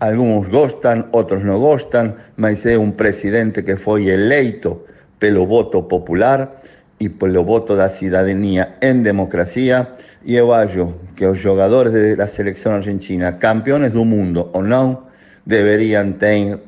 alguns 0.01 0.49
gostam, 0.49 1.07
outros 1.13 1.45
não 1.45 1.59
gostam, 1.59 2.15
mas 2.37 2.65
é 2.67 2.79
um 2.79 2.91
presidente 2.91 3.63
que 3.63 3.77
foi 3.77 4.09
eleito 4.09 4.83
pelo 5.19 5.47
voto 5.47 5.83
popular 5.83 6.63
e 6.99 7.09
pelo 7.09 7.45
voto 7.45 7.77
da 7.77 7.89
cidadania 7.89 8.77
em 8.81 9.03
democracia, 9.03 9.89
e 10.25 10.35
eu 10.35 10.53
acho 10.53 10.95
que 11.15 11.27
os 11.27 11.39
jogadores 11.39 12.17
da 12.17 12.27
seleção 12.27 12.73
argentina, 12.73 13.33
campeões 13.33 13.93
do 13.93 14.05
mundo 14.05 14.51
ou 14.53 14.63
não, 14.63 15.07
deveriam 15.45 16.13
ter 16.13 16.59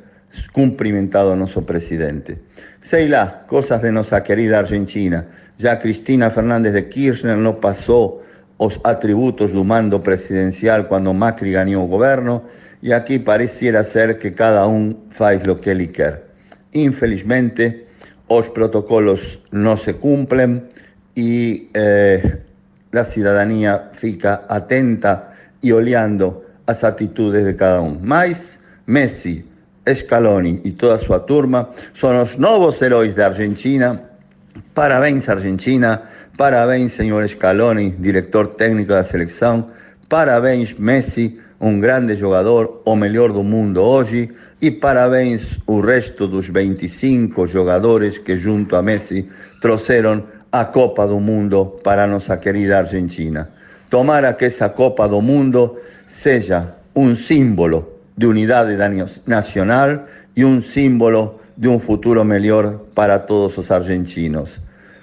cumprimentado 0.52 1.34
nosso 1.34 1.62
presidente. 1.62 2.38
Sei 2.80 3.08
lá, 3.08 3.44
coisas 3.48 3.80
de 3.80 3.90
nossa 3.90 4.20
querida 4.20 4.58
Argentina. 4.58 5.26
Já 5.56 5.76
Cristina 5.76 6.30
Fernández 6.30 6.72
de 6.74 6.82
Kirchner 6.82 7.36
não 7.36 7.54
passou 7.54 8.22
os 8.58 8.78
atributos 8.84 9.52
do 9.52 9.64
mando 9.64 9.98
presidencial 10.00 10.84
quando 10.84 11.12
Macri 11.12 11.52
ganhou 11.52 11.84
o 11.84 11.88
governo 11.88 12.42
e 12.82 12.92
aqui 12.92 13.18
pareciera 13.18 13.82
ser 13.84 14.18
que 14.18 14.30
cada 14.30 14.66
um 14.66 14.94
faz 15.10 15.42
o 15.46 15.56
que 15.56 15.70
ele 15.70 15.88
quer. 15.88 16.24
Infelizmente, 16.74 17.86
os 18.28 18.48
protocolos 18.48 19.38
não 19.50 19.76
se 19.76 19.92
cumprem 19.94 20.62
e 21.16 21.70
eh, 21.74 22.38
a 22.92 23.04
cidadania 23.04 23.88
fica 23.92 24.44
atenta 24.48 25.28
e 25.62 25.72
olhando 25.72 26.42
as 26.66 26.84
atitudes 26.84 27.44
de 27.44 27.54
cada 27.54 27.82
um. 27.82 27.98
Mas 28.00 28.58
Messi, 28.86 29.44
Scaloni 29.92 30.60
e 30.64 30.70
toda 30.72 30.96
a 30.96 30.98
sua 30.98 31.20
turma 31.20 31.70
são 31.98 32.22
os 32.22 32.36
novos 32.36 32.80
heróis 32.80 33.14
da 33.14 33.26
Argentina. 33.26 34.00
Parabéns, 34.74 35.28
Argentina. 35.28 36.02
Parabéns, 36.36 36.92
senhor 36.92 37.26
Scaloni, 37.28 37.90
diretor 37.98 38.48
técnico 38.54 38.90
da 38.90 39.02
seleção. 39.02 39.70
Parabéns, 40.08 40.72
Messi, 40.78 41.38
um 41.60 41.80
grande 41.80 42.14
jogador, 42.16 42.82
o 42.84 42.94
melhor 42.94 43.32
do 43.32 43.42
mundo 43.42 43.80
hoje. 43.80 44.30
E 44.60 44.70
parabéns 44.70 45.58
o 45.66 45.80
resto 45.80 46.26
dos 46.26 46.48
25 46.48 47.46
jogadores 47.46 48.18
que, 48.18 48.36
junto 48.36 48.76
a 48.76 48.82
Messi, 48.82 49.28
trouxeram 49.60 50.24
a 50.50 50.64
Copa 50.64 51.06
do 51.06 51.20
Mundo 51.20 51.76
para 51.82 52.04
a 52.04 52.06
nossa 52.06 52.36
querida 52.36 52.78
Argentina. 52.78 53.50
Tomara 53.90 54.32
que 54.32 54.46
essa 54.46 54.68
Copa 54.68 55.08
do 55.08 55.20
Mundo 55.20 55.78
seja 56.06 56.74
um 56.94 57.14
símbolo 57.14 58.00
de 58.16 58.26
unidade 58.26 58.76
nacional 59.26 60.04
e 60.36 60.44
um 60.44 60.60
símbolo 60.60 61.40
de 61.56 61.68
um 61.68 61.78
futuro 61.78 62.24
melhor 62.24 62.80
para 62.94 63.18
todos 63.18 63.56
os 63.58 63.70
argentinos. 63.70 64.60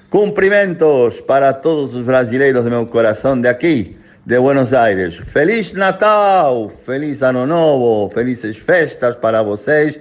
Cumprimentos 0.10 1.22
para 1.22 1.54
todos 1.54 1.96
os 1.96 2.02
brasileiros 2.02 2.64
de 2.64 2.70
meu 2.70 2.86
coração 2.86 3.40
de 3.40 3.48
aqui, 3.48 3.98
de 4.26 4.40
Buenos 4.40 4.74
Aires. 4.74 5.18
Feliz 5.28 5.74
Natal, 5.74 6.72
feliz 6.84 7.22
Ano 7.22 7.46
Novo, 7.46 8.10
felizes 8.12 8.58
festas 8.58 9.16
para 9.16 9.44
vocês, 9.44 10.00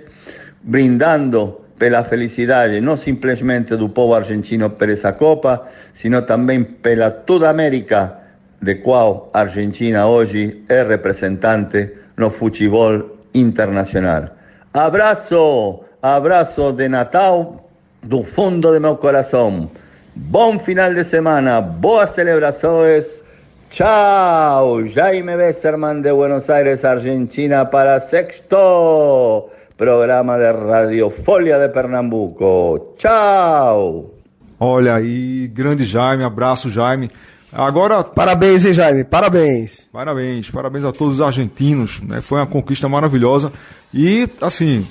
brindando 0.62 1.60
pela 1.78 2.02
felicidade 2.04 2.80
não 2.80 2.96
simplesmente 2.96 3.76
do 3.76 3.88
povo 3.90 4.14
argentino 4.14 4.70
por 4.70 4.88
essa 4.88 5.12
Copa, 5.12 5.66
sino 5.92 6.22
também 6.22 6.64
pela 6.64 7.10
toda 7.10 7.50
América, 7.50 8.18
de 8.62 8.76
qual 8.76 9.28
a 9.34 9.40
Argentina 9.40 10.06
hoje 10.06 10.64
é 10.70 10.82
representante 10.82 11.90
no 12.16 12.30
futebol 12.30 13.18
internacional. 13.34 14.30
Abraço, 14.72 15.84
abraço 16.00 16.72
de 16.72 16.88
Natal 16.88 17.68
do 18.02 18.22
fundo 18.22 18.72
de 18.72 18.80
meu 18.80 18.96
coração. 18.96 19.70
Bom 20.16 20.58
final 20.58 20.94
de 20.94 21.04
semana, 21.04 21.60
boas 21.60 22.10
celebrações. 22.10 23.23
Tchau, 23.70 24.84
Jaime 24.84 25.36
Besserman 25.36 26.00
de 26.00 26.12
Buenos 26.12 26.48
Aires, 26.48 26.84
Argentina, 26.84 27.64
para 27.64 27.98
Sexto, 28.00 29.50
programa 29.76 30.38
de 30.38 30.52
Radio 30.52 31.10
Folha 31.10 31.58
de 31.58 31.68
Pernambuco. 31.72 32.94
Tchau. 32.96 34.14
Olha 34.60 34.94
aí, 34.94 35.48
grande 35.48 35.84
Jaime, 35.84 36.24
abraço 36.24 36.70
Jaime. 36.70 37.10
Agora. 37.54 38.02
Parabéns, 38.02 38.64
hein, 38.64 38.72
Jaime? 38.72 39.04
Parabéns. 39.04 39.86
Parabéns, 39.92 40.50
parabéns 40.50 40.84
a 40.84 40.92
todos 40.92 41.14
os 41.14 41.20
argentinos. 41.20 42.00
Né? 42.00 42.20
Foi 42.20 42.38
uma 42.38 42.46
conquista 42.46 42.88
maravilhosa. 42.88 43.52
E, 43.92 44.28
assim, 44.40 44.84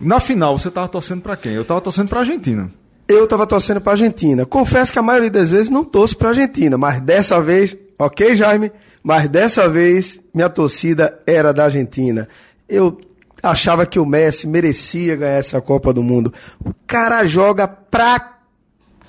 na 0.00 0.18
final, 0.18 0.58
você 0.58 0.68
estava 0.68 0.88
torcendo 0.88 1.20
para 1.20 1.36
quem? 1.36 1.52
Eu 1.52 1.62
estava 1.62 1.80
torcendo 1.80 2.08
para 2.08 2.20
a 2.20 2.22
Argentina. 2.22 2.70
Eu 3.06 3.24
estava 3.24 3.46
torcendo 3.46 3.82
para 3.82 3.92
a 3.92 3.94
Argentina. 3.94 4.46
Confesso 4.46 4.92
que 4.92 4.98
a 4.98 5.02
maioria 5.02 5.30
das 5.30 5.50
vezes 5.50 5.68
não 5.68 5.84
torço 5.84 6.16
para 6.16 6.28
a 6.28 6.30
Argentina, 6.30 6.78
mas 6.78 7.00
dessa 7.02 7.38
vez, 7.38 7.76
ok, 7.98 8.36
Jaime? 8.36 8.72
Mas 9.02 9.28
dessa 9.28 9.68
vez, 9.68 10.18
minha 10.32 10.48
torcida 10.48 11.20
era 11.26 11.52
da 11.52 11.64
Argentina. 11.64 12.28
Eu 12.68 12.98
achava 13.42 13.84
que 13.84 13.98
o 13.98 14.06
Messi 14.06 14.46
merecia 14.46 15.16
ganhar 15.16 15.38
essa 15.38 15.60
Copa 15.60 15.92
do 15.92 16.02
Mundo. 16.02 16.32
O 16.64 16.72
cara 16.86 17.24
joga 17.24 17.68
pra. 17.68 18.38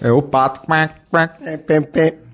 É 0.02 0.12
o 0.12 0.22
pato. 0.22 0.62
É, 1.42 1.58
pem, 1.58 1.82
pem. 1.82 2.26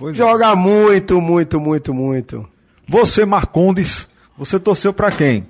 Pois 0.00 0.16
Joga 0.16 0.52
é. 0.52 0.54
muito, 0.54 1.20
muito, 1.20 1.60
muito, 1.60 1.92
muito. 1.92 2.48
Você, 2.88 3.26
Marcondes, 3.26 4.08
você 4.38 4.58
torceu 4.58 4.94
para 4.94 5.12
quem? 5.12 5.46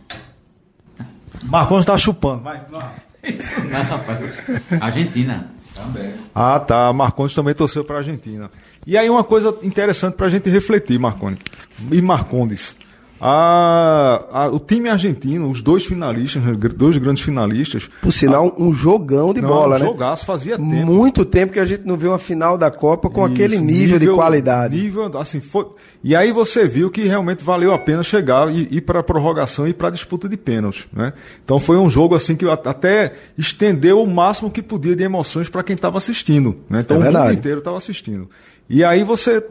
Marcondes 1.44 1.86
tá 1.86 1.96
chupando. 1.96 2.42
Vai, 2.42 2.60
não. 2.68 2.80
não, 3.70 3.82
rapaz. 3.84 4.42
Argentina. 4.80 5.52
Também. 5.74 6.14
Ah, 6.34 6.58
tá. 6.58 6.92
Marcondes 6.92 7.34
também 7.34 7.54
torceu 7.54 7.84
para 7.84 7.96
a 7.96 7.98
Argentina. 7.98 8.50
E 8.86 8.96
aí 8.96 9.08
uma 9.10 9.24
coisa 9.24 9.56
interessante 9.62 10.14
para 10.14 10.26
a 10.26 10.30
gente 10.30 10.48
refletir, 10.48 10.98
Marconi 10.98 11.38
e 11.90 12.00
Marcondes. 12.00 12.76
A, 13.20 14.24
a, 14.30 14.48
o 14.48 14.58
time 14.58 14.88
argentino, 14.88 15.50
os 15.50 15.60
dois 15.60 15.84
finalistas, 15.84 16.42
dois 16.74 16.96
grandes 16.96 17.22
finalistas. 17.22 17.88
Por 18.00 18.12
sinal, 18.12 18.54
a, 18.56 18.62
um 18.62 18.72
jogão 18.72 19.34
de 19.34 19.42
não, 19.42 19.48
bola, 19.48 19.76
um 19.76 19.78
né? 19.78 19.84
Jogaço, 19.84 20.24
fazia 20.24 20.56
tempo. 20.56 20.70
Muito 20.70 21.24
tempo 21.24 21.52
que 21.52 21.60
a 21.60 21.64
gente 21.64 21.86
não 21.86 21.96
viu 21.96 22.10
uma 22.10 22.18
final 22.18 22.56
da 22.56 22.70
Copa 22.70 23.10
com 23.10 23.24
Isso, 23.24 23.34
aquele 23.34 23.58
nível, 23.58 23.98
nível, 23.98 23.98
de 23.98 24.14
qualidade. 24.14 24.76
Nível, 24.76 25.18
assim, 25.18 25.40
foi, 25.40 25.66
e 26.02 26.16
aí 26.16 26.32
você 26.32 26.66
viu 26.66 26.90
que 26.90 27.02
realmente 27.02 27.44
valeu 27.44 27.74
a 27.74 27.78
pena 27.78 28.02
chegar 28.02 28.50
e 28.50 28.68
ir 28.70 28.80
para 28.80 29.00
a 29.00 29.02
prorrogação 29.02 29.68
e 29.68 29.74
para 29.74 29.88
a 29.88 29.90
disputa 29.90 30.26
de 30.26 30.36
pênaltis, 30.36 30.86
né? 30.90 31.12
Então 31.44 31.60
foi 31.60 31.76
um 31.76 31.90
jogo 31.90 32.14
assim 32.14 32.34
que 32.34 32.48
até 32.48 33.12
estendeu 33.36 34.02
o 34.02 34.06
máximo 34.06 34.50
que 34.50 34.62
podia 34.62 34.96
de 34.96 35.04
emoções 35.04 35.50
para 35.50 35.62
quem 35.62 35.74
estava 35.74 35.98
assistindo, 35.98 36.56
né? 36.70 36.80
Então 36.80 36.96
é 37.02 37.10
o 37.10 37.12
mundo 37.12 37.32
inteiro 37.32 37.58
estava 37.58 37.76
assistindo. 37.76 38.30
E 38.70 38.84
aí 38.84 39.02
você, 39.02 39.44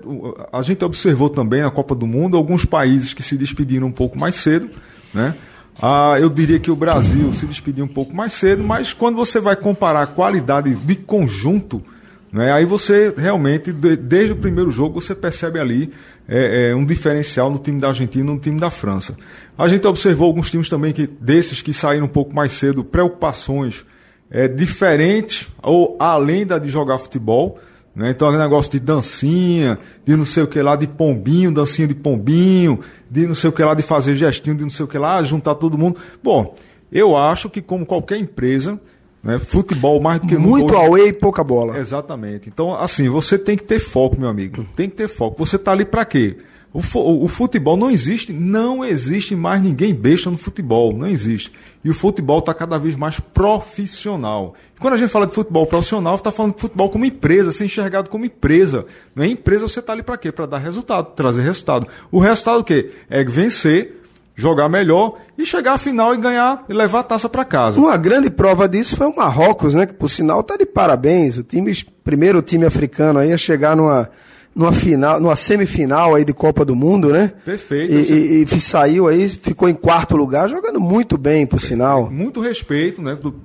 a 0.50 0.62
gente 0.62 0.86
observou 0.86 1.30
também 1.30 1.62
na 1.62 1.70
Copa 1.70 1.94
do 1.94 2.08
Mundo 2.08 2.38
alguns 2.38 2.64
países 2.64 3.14
que 3.14 3.22
se 3.22 3.36
despediram 3.36 3.88
um 3.88 3.92
pouco 3.92 4.18
mais 4.18 4.36
cedo, 4.36 4.70
né? 5.14 5.36
Ah, 5.82 6.16
eu 6.18 6.30
diria 6.30 6.58
que 6.58 6.72
o 6.72 6.76
Brasil 6.76 7.34
se 7.34 7.46
despediu 7.46 7.84
um 7.84 7.90
pouco 7.90 8.16
mais 8.16 8.32
cedo, 8.32 8.64
mas 8.64 8.94
quando 8.94 9.18
você 9.18 9.42
vai 9.42 9.58
comparar 9.58 10.04
a 10.04 10.08
qualidade 10.08 10.74
de 10.74 10.96
conjunto, 10.96 11.84
né, 12.32 12.52
aí 12.52 12.64
você 12.64 13.14
realmente, 13.16 13.74
desde 13.74 14.34
o 14.34 14.38
primeiro 14.38 14.72
jogo, 14.72 15.02
você 15.02 15.14
percebe 15.14 15.60
ali 15.60 15.92
é, 16.28 16.70
é, 16.70 16.76
um 16.76 16.86
diferencial 16.86 17.50
no 17.50 17.58
time 17.60 17.80
da 17.80 17.90
Argentina 17.90 18.30
e 18.30 18.34
no 18.34 18.40
time 18.40 18.58
da 18.58 18.70
França. 18.70 19.18
A 19.58 19.68
gente 19.68 19.86
observou 19.86 20.28
alguns 20.28 20.50
times 20.50 20.70
também 20.70 20.94
que 20.94 21.08
desses 21.08 21.62
que 21.62 21.74
saíram 21.74 22.06
um 22.06 22.10
pouco 22.10 22.34
mais 22.34 22.54
cedo, 22.54 22.86
preocupações 22.86 23.86
é, 24.32 24.48
diferentes 24.48 25.50
ou 25.62 25.98
além 26.00 26.46
da 26.46 26.58
de 26.58 26.70
jogar 26.70 27.00
futebol. 27.00 27.60
Né? 27.96 28.12
Então, 28.12 28.32
negócio 28.32 28.72
de 28.72 28.80
dancinha, 28.80 29.78
de 30.06 30.16
não 30.16 30.26
sei 30.26 30.44
o 30.44 30.48
que 30.48 30.62
lá, 30.62 30.76
de 30.76 30.88
pombinho, 30.88 31.52
dancinha 31.52 31.88
de 31.88 31.96
pombinho, 31.96 32.80
de 33.10 33.28
não 33.28 33.36
sei 33.36 33.50
o 33.50 33.54
que 33.54 33.64
lá, 33.64 33.74
de 33.74 33.84
fazer 33.84 34.16
gestinho, 34.16 34.56
de 34.56 34.64
não 34.64 34.70
sei 34.70 34.86
o 34.86 34.88
que 34.88 34.98
lá, 34.98 35.22
juntar 35.24 35.56
todo 35.56 35.78
mundo. 35.78 36.00
Bom, 36.24 36.56
eu 36.92 37.18
acho 37.18 37.50
que, 37.50 37.62
como 37.62 37.86
qualquer 37.86 38.18
empresa, 38.18 38.80
né, 39.24 39.40
futebol 39.40 40.00
mais 40.00 40.20
do 40.20 40.28
que 40.28 40.38
Muito 40.38 40.68
nunca... 40.68 40.78
away 40.78 41.10
e 41.10 41.14
pouca 41.14 41.44
bola. 41.44 41.78
Exatamente. 41.78 42.48
Então, 42.48 42.74
assim, 42.74 43.10
você 43.10 43.38
tem 43.38 43.58
que 43.58 43.64
ter 43.64 43.80
foco, 43.80 44.20
meu 44.20 44.30
amigo. 44.30 44.66
Tem 44.76 44.90
que 44.90 44.96
ter 44.96 45.08
foco. 45.08 45.46
Você 45.46 45.58
está 45.58 45.72
ali 45.72 45.86
para 45.86 46.06
quê? 46.06 46.38
O, 46.72 46.80
o, 47.24 47.28
futebol 47.28 47.76
não 47.76 47.90
existe, 47.90 48.32
não 48.32 48.86
existe 48.86 49.36
mais 49.36 49.60
ninguém 49.60 49.92
besta 49.92 50.30
no 50.30 50.38
futebol, 50.38 50.96
não 50.96 51.08
existe. 51.08 51.52
E 51.84 51.90
o 51.90 51.96
futebol 51.96 52.40
está 52.40 52.54
cada 52.54 52.78
vez 52.78 52.96
mais 52.96 53.20
profissional. 53.20 54.54
E 54.78 54.80
quando 54.80 54.94
a 54.94 54.98
gente 54.98 55.10
fala 55.10 55.26
de 55.26 55.34
futebol 55.34 55.66
profissional, 55.66 56.16
está 56.16 56.32
falando 56.32 56.54
de 56.54 56.62
futebol 56.62 56.90
como 56.92 57.06
empresa, 57.06 57.52
ser 57.52 57.66
enxergado 57.66 58.08
como 58.08 58.24
empresa. 58.24 58.86
Não 59.16 59.24
é 59.24 59.28
empresa, 59.28 59.68
você 59.68 59.80
está 59.80 59.94
ali 59.94 60.04
para 60.04 60.16
quê? 60.16 60.32
Para 60.32 60.46
dar 60.46 60.60
resultado, 60.60 61.08
trazer 61.16 61.42
resultado. 61.42 61.88
O 62.12 62.20
resultado 62.20 62.60
o 62.60 62.64
quê? 62.64 62.92
É 63.10 63.24
vencer, 63.24 64.04
jogar 64.36 64.70
melhor 64.70 65.18
e 65.36 65.48
chegar 65.48 65.74
à 65.74 65.78
final 65.80 66.14
e 66.14 66.18
ganhar 66.18 66.66
e 66.70 66.74
levar 66.74 67.00
a 67.00 67.04
taça 67.04 67.28
para 67.28 67.44
casa. 67.44 67.80
Uma 67.80 67.98
grande 67.98 68.30
prova 68.30 68.70
disso 68.70 68.96
foi 68.96 69.08
o 69.08 69.16
Marrocos, 69.16 69.74
né? 69.74 69.88
Que 69.88 69.94
por 69.94 70.08
sinal 70.08 70.42
está 70.42 70.56
de 70.56 70.68
parabéns. 70.68 71.36
O 71.40 71.44
time, 71.44 71.76
primeiro 72.04 72.44
time 72.44 72.66
africano 72.66 73.18
aí 73.18 73.34
a 73.34 73.38
chegar 73.38 73.76
numa 73.76 74.08
numa 74.56 74.72
final, 74.74 75.20
numa 75.20 75.36
semifinal 75.36 76.16
aí 76.16 76.26
de 76.26 76.34
Copa 76.34 76.66
do 76.66 76.76
Mundo, 76.76 77.10
né? 77.10 77.32
Perfeito. 77.46 77.94
E, 77.94 78.42
e, 78.42 78.44
e, 78.44 78.62
saiu 78.62 79.08
aí, 79.08 79.30
ficou 79.30 79.70
em 79.70 79.74
quarto 79.74 80.18
lugar, 80.18 80.50
jogando 80.50 80.80
muito 80.80 81.18
bem, 81.18 81.46
por 81.46 81.62
sinal. 81.62 82.10
Muito 82.12 82.42
respeito, 82.42 83.02
né? 83.02 83.16
Do, 83.16 83.36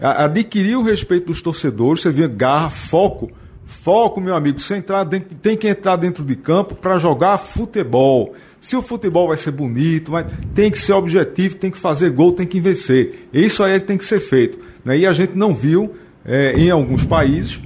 adquiriu 0.00 0.80
o 0.80 0.82
respeito 0.82 1.26
dos 1.26 1.40
torcedores, 1.40 2.02
você 2.02 2.10
via 2.10 2.28
garra, 2.28 2.70
foco. 2.70 3.30
Foco, 3.64 4.20
meu 4.20 4.34
amigo. 4.34 4.58
Você 4.58 4.76
entrar 4.76 5.04
dentro, 5.04 5.36
tem 5.36 5.56
que 5.56 5.68
entrar 5.68 5.96
dentro 5.96 6.24
de 6.24 6.34
campo 6.34 6.74
para 6.74 6.98
jogar 6.98 7.36
futebol. 7.38 8.34
Se 8.60 8.74
o 8.76 8.82
futebol 8.82 9.28
vai 9.28 9.36
ser 9.36 9.50
bonito, 9.50 10.10
vai, 10.10 10.26
tem 10.54 10.70
que 10.70 10.78
ser 10.78 10.92
objetivo, 10.92 11.56
tem 11.56 11.70
que 11.70 11.78
fazer 11.78 12.10
gol, 12.10 12.32
tem 12.32 12.46
que 12.46 12.60
vencer. 12.60 13.28
Isso 13.32 13.62
aí 13.62 13.74
é 13.74 13.80
que 13.80 13.86
tem 13.86 13.98
que 13.98 14.04
ser 14.04 14.20
feito. 14.20 14.58
Né? 14.84 14.98
E 14.98 15.06
a 15.06 15.12
gente 15.12 15.34
não 15.34 15.54
viu 15.54 15.94
é, 16.24 16.52
em 16.54 16.70
alguns 16.70 17.04
países 17.04 17.60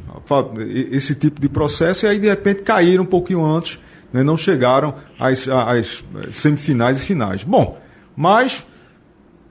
esse 0.90 1.14
tipo 1.14 1.40
de 1.40 1.48
processo 1.48 2.06
e 2.06 2.08
aí 2.08 2.18
de 2.18 2.28
repente 2.28 2.62
caíram 2.62 3.04
um 3.04 3.06
pouquinho 3.06 3.44
antes, 3.44 3.78
né, 4.12 4.22
não 4.22 4.36
chegaram 4.36 4.94
às, 5.18 5.48
às 5.48 6.04
semifinais 6.30 6.98
e 6.98 7.02
finais. 7.02 7.44
Bom, 7.44 7.78
mas 8.16 8.64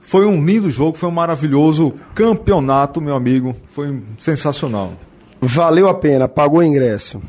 foi 0.02 0.26
um 0.26 0.44
lindo 0.44 0.70
jogo, 0.70 0.98
foi 0.98 1.10
um 1.10 1.14
maravilhoso 1.14 1.94
campeonato, 2.14 3.02
meu 3.02 3.16
amigo, 3.16 3.56
foi 3.72 4.02
sensacional. 4.20 4.94
Valeu 5.42 5.88
a 5.88 5.94
pena, 5.94 6.28
pagou 6.28 6.60
o 6.60 6.64
ingresso. 6.64 7.22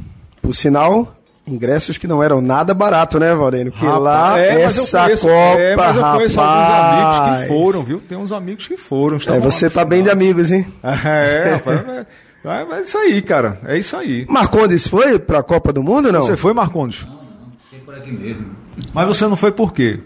Por 0.42 0.54
sinal, 0.54 1.16
ingressos 1.46 1.98
que 1.98 2.06
não 2.06 2.22
eram 2.22 2.40
nada 2.40 2.74
barato, 2.74 3.18
né, 3.18 3.34
Valdênio? 3.34 3.72
Que 3.72 3.84
rapaz, 3.84 4.02
lá 4.02 4.38
é, 4.40 4.62
essa 4.62 5.00
conheço, 5.00 5.26
Copa, 5.26 5.60
é, 5.60 5.76
mas 5.76 5.96
eu 5.96 6.02
conheço 6.02 6.40
rapaz. 6.40 6.68
alguns 6.68 7.18
amigos 7.18 7.40
que 7.40 7.48
foram, 7.48 7.82
viu? 7.82 8.00
Tem 8.00 8.18
uns 8.18 8.32
amigos 8.32 8.68
que 8.68 8.76
foram. 8.76 9.18
É, 9.26 9.40
você 9.40 9.70
tá 9.70 9.84
bem 9.84 10.02
de 10.02 10.10
amigos, 10.10 10.50
hein? 10.50 10.66
É, 10.82 11.52
rapaz, 11.54 12.06
é, 12.44 12.76
é 12.78 12.82
isso 12.82 12.98
aí, 12.98 13.22
cara. 13.22 13.60
É 13.64 13.78
isso 13.78 13.96
aí. 13.96 14.26
Marcondes 14.28 14.86
foi 14.86 15.18
para 15.18 15.38
a 15.38 15.42
Copa 15.42 15.72
do 15.72 15.82
Mundo 15.82 16.10
não? 16.10 16.22
Você 16.22 16.36
foi, 16.36 16.52
Marcondes? 16.52 17.04
Não, 17.04 17.14
não. 17.14 17.22
Fiquei 17.64 17.80
por 17.80 17.94
aqui 17.94 18.12
mesmo. 18.12 18.56
Mas 18.92 19.06
você 19.06 19.26
não 19.26 19.36
foi 19.36 19.52
por 19.52 19.72
quê? 19.72 20.00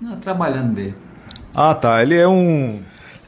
Não, 0.00 0.16
trabalhando 0.18 0.72
mesmo. 0.72 0.94
Ah, 1.54 1.74
tá. 1.74 2.02
Ele 2.02 2.16
é 2.16 2.26
um. 2.26 2.82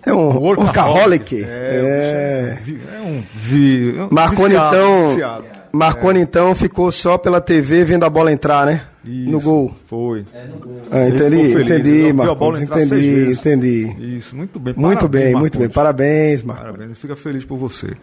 É 0.04 0.12
um 0.12 0.38
workaholic. 0.38 1.42
É, 1.42 1.48
é, 1.48 2.58
é 2.96 3.00
um. 3.00 3.22
Vi, 3.34 3.94
Marconi, 4.10 4.50
viciado, 4.50 4.76
então. 4.76 5.08
Viciado. 5.08 5.55
Marconi, 5.76 6.18
é. 6.18 6.22
então, 6.22 6.54
ficou 6.54 6.90
só 6.90 7.18
pela 7.18 7.40
TV 7.40 7.84
vendo 7.84 8.04
a 8.04 8.10
bola 8.10 8.32
entrar, 8.32 8.66
né? 8.66 8.82
Isso, 9.04 9.30
no 9.30 9.40
gol. 9.40 9.76
Foi. 9.86 10.24
É, 10.32 10.46
no 10.46 10.58
gol. 10.58 10.82
Ah, 10.90 11.08
entendi, 11.08 11.62
entendi, 11.62 12.12
Marcos. 12.12 12.60
Entendi, 12.60 13.32
entendi. 13.32 14.16
Isso, 14.16 14.34
muito 14.34 14.58
bem. 14.58 14.74
Muito 14.76 14.98
Parabéns, 14.98 15.10
bem, 15.10 15.32
Marcos. 15.32 15.40
muito 15.40 15.58
bem. 15.58 15.68
Parabéns, 15.68 16.42
Marcos. 16.42 16.64
Parabéns, 16.64 16.98
fica 16.98 17.14
feliz 17.14 17.44
por 17.44 17.56
você. 17.56 17.96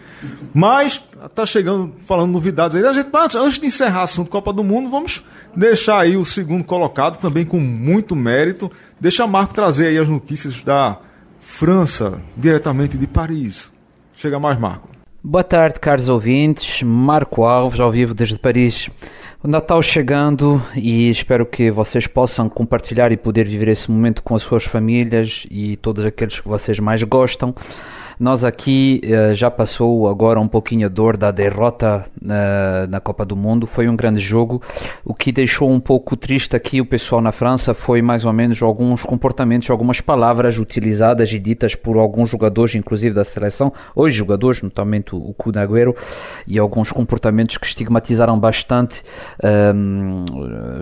Mas, 0.53 1.03
tá 1.35 1.45
chegando, 1.45 1.93
falando 2.05 2.31
novidades 2.31 2.77
aí. 2.77 2.85
A 2.85 2.93
gente, 2.93 3.09
antes 3.35 3.59
de 3.59 3.67
encerrar 3.67 4.01
o 4.01 4.03
assunto 4.03 4.29
Copa 4.29 4.53
do 4.53 4.63
Mundo, 4.63 4.89
vamos 4.89 5.23
deixar 5.55 5.99
aí 5.99 6.15
o 6.15 6.23
segundo 6.23 6.63
colocado, 6.63 7.19
também 7.19 7.45
com 7.45 7.59
muito 7.59 8.15
mérito. 8.15 8.71
Deixa 8.97 9.27
Marco 9.27 9.53
trazer 9.53 9.87
aí 9.87 9.97
as 9.97 10.07
notícias 10.07 10.63
da 10.63 10.99
França, 11.39 12.21
diretamente 12.37 12.97
de 12.97 13.07
Paris. 13.07 13.69
Chega 14.13 14.39
mais, 14.39 14.57
Marco. 14.57 14.93
Boa 15.25 15.41
tarde, 15.41 15.79
caros 15.79 16.09
ouvintes. 16.09 16.83
Marco 16.83 17.45
Alves, 17.45 17.79
ao 17.79 17.89
vivo 17.89 18.13
desde 18.13 18.37
Paris. 18.37 18.89
O 19.41 19.47
Natal 19.47 19.81
chegando 19.81 20.61
e 20.75 21.09
espero 21.09 21.45
que 21.45 21.71
vocês 21.71 22.05
possam 22.05 22.49
compartilhar 22.49 23.09
e 23.09 23.15
poder 23.15 23.47
viver 23.47 23.69
esse 23.69 23.89
momento 23.89 24.21
com 24.21 24.35
as 24.35 24.41
suas 24.41 24.65
famílias 24.65 25.47
e 25.49 25.77
todos 25.77 26.05
aqueles 26.05 26.41
que 26.41 26.47
vocês 26.47 26.77
mais 26.77 27.01
gostam. 27.03 27.55
Nós 28.19 28.45
aqui 28.45 29.01
uh, 29.03 29.33
já 29.33 29.49
passou 29.49 30.07
agora 30.07 30.39
um 30.39 30.47
pouquinho 30.47 30.85
a 30.85 30.89
dor 30.89 31.17
da 31.17 31.31
derrota 31.31 32.05
uh, 32.21 32.89
na 32.89 32.99
Copa 32.99 33.25
do 33.25 33.35
Mundo. 33.35 33.65
Foi 33.65 33.87
um 33.87 33.95
grande 33.95 34.19
jogo. 34.19 34.61
O 35.03 35.13
que 35.13 35.31
deixou 35.31 35.69
um 35.71 35.79
pouco 35.79 36.15
triste 36.15 36.55
aqui 36.55 36.79
o 36.79 36.85
pessoal 36.85 37.21
na 37.21 37.31
França 37.31 37.73
foi 37.73 38.01
mais 38.01 38.25
ou 38.25 38.33
menos 38.33 38.61
alguns 38.61 39.03
comportamentos, 39.03 39.69
algumas 39.69 39.99
palavras 39.99 40.59
utilizadas 40.59 41.31
e 41.31 41.39
ditas 41.39 41.75
por 41.75 41.97
alguns 41.97 42.29
jogadores, 42.29 42.75
inclusive 42.75 43.15
da 43.15 43.23
seleção, 43.23 43.73
hoje 43.95 44.17
jogadores, 44.17 44.61
notammente 44.61 45.15
o 45.15 45.33
Kun 45.33 45.51
Agüero, 45.55 45.95
e 46.47 46.59
alguns 46.59 46.91
comportamentos 46.91 47.57
que 47.57 47.65
estigmatizaram 47.65 48.39
bastante 48.39 49.03
ehm, 49.41 50.25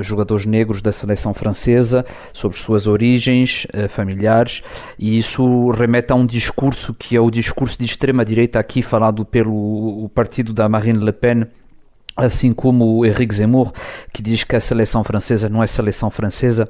jogadores 0.01 0.45
negros 0.45 0.81
da 0.81 0.91
seleção 0.91 1.33
francesa 1.33 2.05
sobre 2.33 2.57
suas 2.57 2.87
origens 2.87 3.65
uh, 3.73 3.87
familiares, 3.89 4.61
e 4.97 5.17
isso 5.17 5.69
remete 5.71 6.11
a 6.11 6.15
um 6.15 6.25
discurso 6.25 6.93
que 6.93 7.15
o 7.21 7.31
discurso 7.31 7.77
de 7.77 7.85
extrema-direita 7.85 8.59
aqui 8.59 8.81
falado 8.81 9.25
pelo 9.25 10.09
partido 10.13 10.53
da 10.53 10.67
Marine 10.67 11.03
Le 11.03 11.13
Pen, 11.13 11.45
assim 12.15 12.53
como 12.53 12.97
o 12.97 13.05
Henrique 13.05 13.35
Zemmour, 13.35 13.71
que 14.13 14.21
diz 14.21 14.43
que 14.43 14.55
a 14.55 14.59
seleção 14.59 15.03
francesa 15.03 15.47
não 15.47 15.63
é 15.63 15.67
seleção 15.67 16.09
francesa 16.09 16.69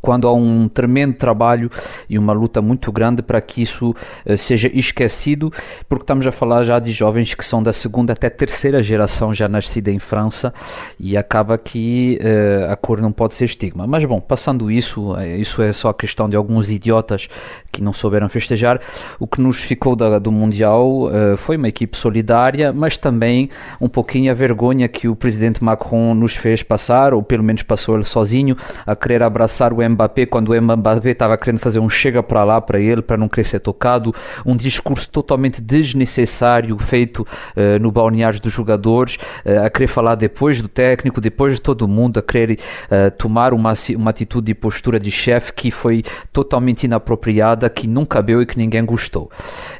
quando 0.00 0.28
há 0.28 0.32
um 0.32 0.68
tremendo 0.68 1.14
trabalho 1.14 1.70
e 2.08 2.18
uma 2.18 2.32
luta 2.32 2.60
muito 2.60 2.92
grande 2.92 3.22
para 3.22 3.40
que 3.40 3.62
isso 3.62 3.90
uh, 4.26 4.36
seja 4.36 4.70
esquecido, 4.72 5.52
porque 5.88 6.02
estamos 6.02 6.26
a 6.26 6.32
falar 6.32 6.62
já 6.62 6.78
de 6.78 6.92
jovens 6.92 7.34
que 7.34 7.44
são 7.44 7.62
da 7.62 7.72
segunda 7.72 8.12
até 8.12 8.28
terceira 8.28 8.82
geração 8.82 9.32
já 9.32 9.48
nascida 9.48 9.90
em 9.90 9.98
França 9.98 10.52
e 11.00 11.16
acaba 11.16 11.56
que 11.56 12.18
uh, 12.22 12.72
a 12.72 12.76
cor 12.76 13.00
não 13.00 13.12
pode 13.12 13.34
ser 13.34 13.46
estigma. 13.46 13.86
Mas 13.86 14.04
bom, 14.04 14.20
passando 14.20 14.70
isso, 14.70 15.12
uh, 15.12 15.22
isso 15.22 15.62
é 15.62 15.72
só 15.72 15.92
questão 15.92 16.28
de 16.28 16.36
alguns 16.36 16.70
idiotas 16.70 17.28
que 17.72 17.82
não 17.82 17.92
souberam 17.92 18.28
festejar. 18.28 18.80
O 19.18 19.26
que 19.26 19.40
nos 19.40 19.62
ficou 19.62 19.96
da, 19.96 20.18
do 20.18 20.30
Mundial 20.32 21.10
foi 21.36 21.56
uma 21.56 21.68
equipe 21.68 21.96
solidária, 21.96 22.72
mas 22.72 22.96
também 22.96 23.50
um 23.80 23.88
pouquinho 23.88 24.30
a 24.30 24.34
vergonha 24.34 24.88
que 24.88 25.08
o 25.08 25.14
presidente 25.14 25.62
Macron 25.62 26.14
nos 26.14 26.34
fez 26.34 26.62
passar, 26.62 27.14
ou 27.14 27.22
pelo 27.22 27.42
menos 27.42 27.62
passou 27.62 27.94
ele 27.94 28.04
sozinho, 28.04 28.56
a 28.86 28.96
querer 28.96 29.22
abraçar 29.22 29.72
o 29.78 29.90
Mbappé 29.90 30.26
quando 30.26 30.50
o 30.52 30.60
Mbappé 30.60 31.10
estava 31.10 31.36
querendo 31.36 31.60
fazer 31.60 31.80
um 31.80 31.88
chega 31.88 32.22
para 32.22 32.44
lá 32.44 32.60
para 32.60 32.80
ele, 32.80 33.02
para 33.02 33.16
não 33.16 33.28
querer 33.28 33.44
ser 33.44 33.60
tocado, 33.60 34.14
um 34.44 34.56
discurso 34.56 35.08
totalmente 35.08 35.60
desnecessário 35.60 36.76
feito 36.78 37.20
uh, 37.20 37.80
no 37.80 37.90
balneário 37.90 38.40
dos 38.40 38.52
jogadores, 38.52 39.16
uh, 39.44 39.66
a 39.66 39.70
querer 39.70 39.88
falar 39.88 40.14
depois 40.14 40.60
do 40.60 40.68
técnico, 40.68 41.20
depois 41.20 41.54
de 41.54 41.60
todo 41.60 41.86
mundo, 41.86 42.18
a 42.18 42.22
querer 42.22 42.58
uh, 42.90 43.10
tomar 43.16 43.52
uma, 43.52 43.74
uma 43.96 44.10
atitude 44.10 44.46
de 44.46 44.54
postura 44.54 44.98
de 44.98 45.10
chefe 45.10 45.52
que 45.52 45.70
foi 45.70 46.02
totalmente 46.32 46.84
inapropriada, 46.84 47.68
que 47.68 47.86
não 47.86 48.04
cabeu 48.04 48.42
e 48.42 48.46
que 48.46 48.58
ninguém 48.58 48.84
gostou. 48.84 49.30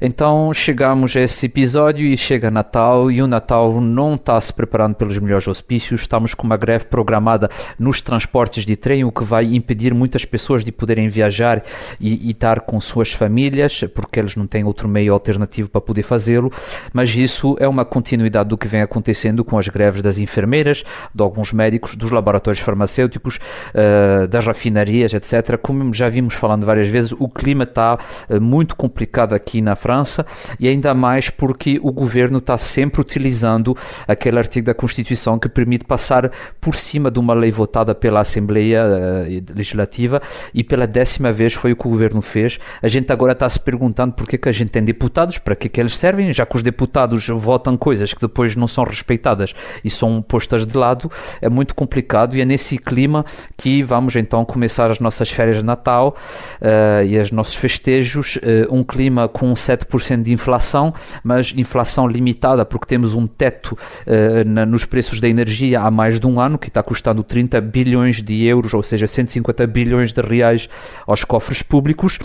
Então 0.01 0.53
chegamos 0.53 1.17
a 1.17 1.21
esse 1.21 1.47
episódio 1.47 2.07
e 2.07 2.17
chega 2.17 2.51
Natal 2.51 3.11
e 3.11 3.23
o 3.23 3.27
Natal 3.27 3.81
não 3.81 4.15
está 4.15 4.41
se 4.41 4.53
preparando 4.53 4.95
pelos 4.95 5.19
melhores 5.19 5.49
auspícios, 5.49 6.03
estamos 6.03 6.35
com 6.35 6.47
uma 6.47 6.57
greve 6.57 6.87
programada 6.87 7.49
nos 7.79 8.01
transportes 8.01 8.65
de 8.65 8.77
trem, 8.77 9.05
o 9.05 9.13
que 9.13 9.25
vai 9.25 9.45
impedir 9.55 9.88
muitas 9.95 10.25
pessoas 10.25 10.65
de 10.65 10.73
poderem 10.73 11.09
viajar 11.09 11.63
e, 12.01 12.29
e 12.29 12.31
estar 12.31 12.61
com 12.61 12.81
suas 12.81 13.13
famílias, 13.13 13.85
porque 13.95 14.19
eles 14.21 14.37
não 14.37 14.47
têm 14.47 14.65
outro 14.65 14.89
meio 14.89 15.13
alternativo 15.13 15.69
para 15.69 15.81
poder 15.81 16.03
fazê-lo, 16.03 16.53
mas 16.93 17.15
isso 17.15 17.57
é 17.59 17.69
uma 17.69 17.85
continuidade 17.85 18.49
do 18.49 18.59
que 18.59 18.69
vem 18.69 18.83
acontecendo 18.83 19.45
com 19.45 19.59
as 19.59 19.69
greves 19.69 20.03
das 20.03 20.19
enfermeiras, 20.19 20.85
de 21.15 21.23
alguns 21.23 21.53
médicos, 21.53 21.97
dos 21.97 22.11
laboratórios 22.11 22.63
farmacêuticos, 22.63 23.37
uh, 23.37 24.27
das 24.29 24.45
rafinarias, 24.45 25.13
etc. 25.13 25.57
Como 25.61 25.93
já 25.93 26.09
vimos 26.09 26.35
falando 26.35 26.67
várias 26.67 26.89
vezes, 26.89 27.13
o 27.19 27.29
clima 27.29 27.65
está 27.65 27.99
uh, 28.29 28.41
muito 28.41 28.77
complicado 28.77 29.35
aqui 29.35 29.61
na 29.61 29.77
França 29.77 30.25
e 30.59 30.69
ainda 30.69 30.95
mais 30.95 31.31
porque 31.31 31.79
o 31.83 31.93
governo 31.93 32.39
está 32.39 32.59
sempre 32.59 33.01
utilizando 33.01 33.77
aquele 34.07 34.39
artigo 34.39 34.67
da 34.67 34.75
Constituição 34.75 35.39
que 35.39 35.49
permite 35.49 35.85
passar 35.85 36.31
por 36.61 36.75
cima 36.75 37.11
de 37.11 37.19
uma 37.19 37.35
lei 37.35 37.51
votada 37.51 37.95
pela 37.95 38.21
Assembleia 38.21 38.85
uh, 38.85 39.53
Legislativa 39.79 40.21
e 40.53 40.65
pela 40.65 40.87
décima 40.87 41.33
vez 41.33 41.55
foi 41.55 41.73
o 41.73 41.77
que 41.77 41.87
o 41.87 41.91
governo 41.91 42.21
fez. 42.21 42.59
A 42.83 42.89
gente 42.89 43.13
agora 43.13 43.33
está 43.33 43.49
se 43.49 43.61
perguntando 43.61 44.15
porque 44.15 44.37
que 44.37 44.49
a 44.49 44.53
gente 44.53 44.71
tem 44.71 44.83
deputados, 44.83 45.39
para 45.39 45.55
que, 45.55 45.69
que 45.69 45.81
eles 45.81 45.97
servem, 45.97 46.33
já 46.33 46.45
que 46.45 46.57
os 46.57 46.63
deputados 46.63 47.29
votam 47.29 47.77
coisas 47.77 48.13
que 48.13 48.21
depois 48.21 48.57
não 48.57 48.67
são 48.67 48.85
respeitadas 48.85 49.55
e 49.85 49.91
são 49.91 50.21
postas 50.21 50.67
de 50.67 50.77
lado, 50.77 51.11
é 51.41 51.49
muito 51.49 51.75
complicado 51.75 52.37
e 52.37 52.41
é 52.41 52.45
nesse 52.45 52.79
clima 52.79 53.25
que 53.57 53.83
vamos 53.83 54.17
então 54.17 54.45
começar 54.45 54.91
as 54.91 54.99
nossas 54.99 55.31
férias 55.31 55.59
de 55.59 55.65
Natal 55.65 56.17
uh, 56.61 57.05
e 57.05 57.19
os 57.19 57.31
nossos 57.31 57.55
festejos, 57.55 58.37
uh, 58.37 58.75
um 58.75 58.83
clima 58.83 59.29
com 59.29 59.53
7% 59.53 60.23
de 60.23 60.33
inflação, 60.33 60.93
mas 61.23 61.53
inflação 61.57 62.07
limitada 62.07 62.65
porque 62.65 62.87
temos 62.87 63.15
um 63.15 63.27
teto 63.27 63.73
uh, 63.73 64.49
na, 64.49 64.67
nos 64.67 64.85
preços 64.85 65.21
da 65.21 65.29
energia 65.29 65.81
há 65.81 65.91
mais 65.91 66.19
de 66.19 66.27
um 66.27 66.41
ano 66.41 66.59
que 66.59 66.69
está 66.69 66.83
custando 66.83 67.23
30 67.23 67.61
bilhões 67.61 68.23
de 68.23 68.45
euros, 68.45 68.75
ou 68.75 68.83
seja, 68.83 69.07
150 69.07 69.68
bilhões 69.69 70.13
de 70.13 70.21
reais 70.21 70.69
aos 71.07 71.25
cofres 71.25 71.63
públicos 71.63 72.19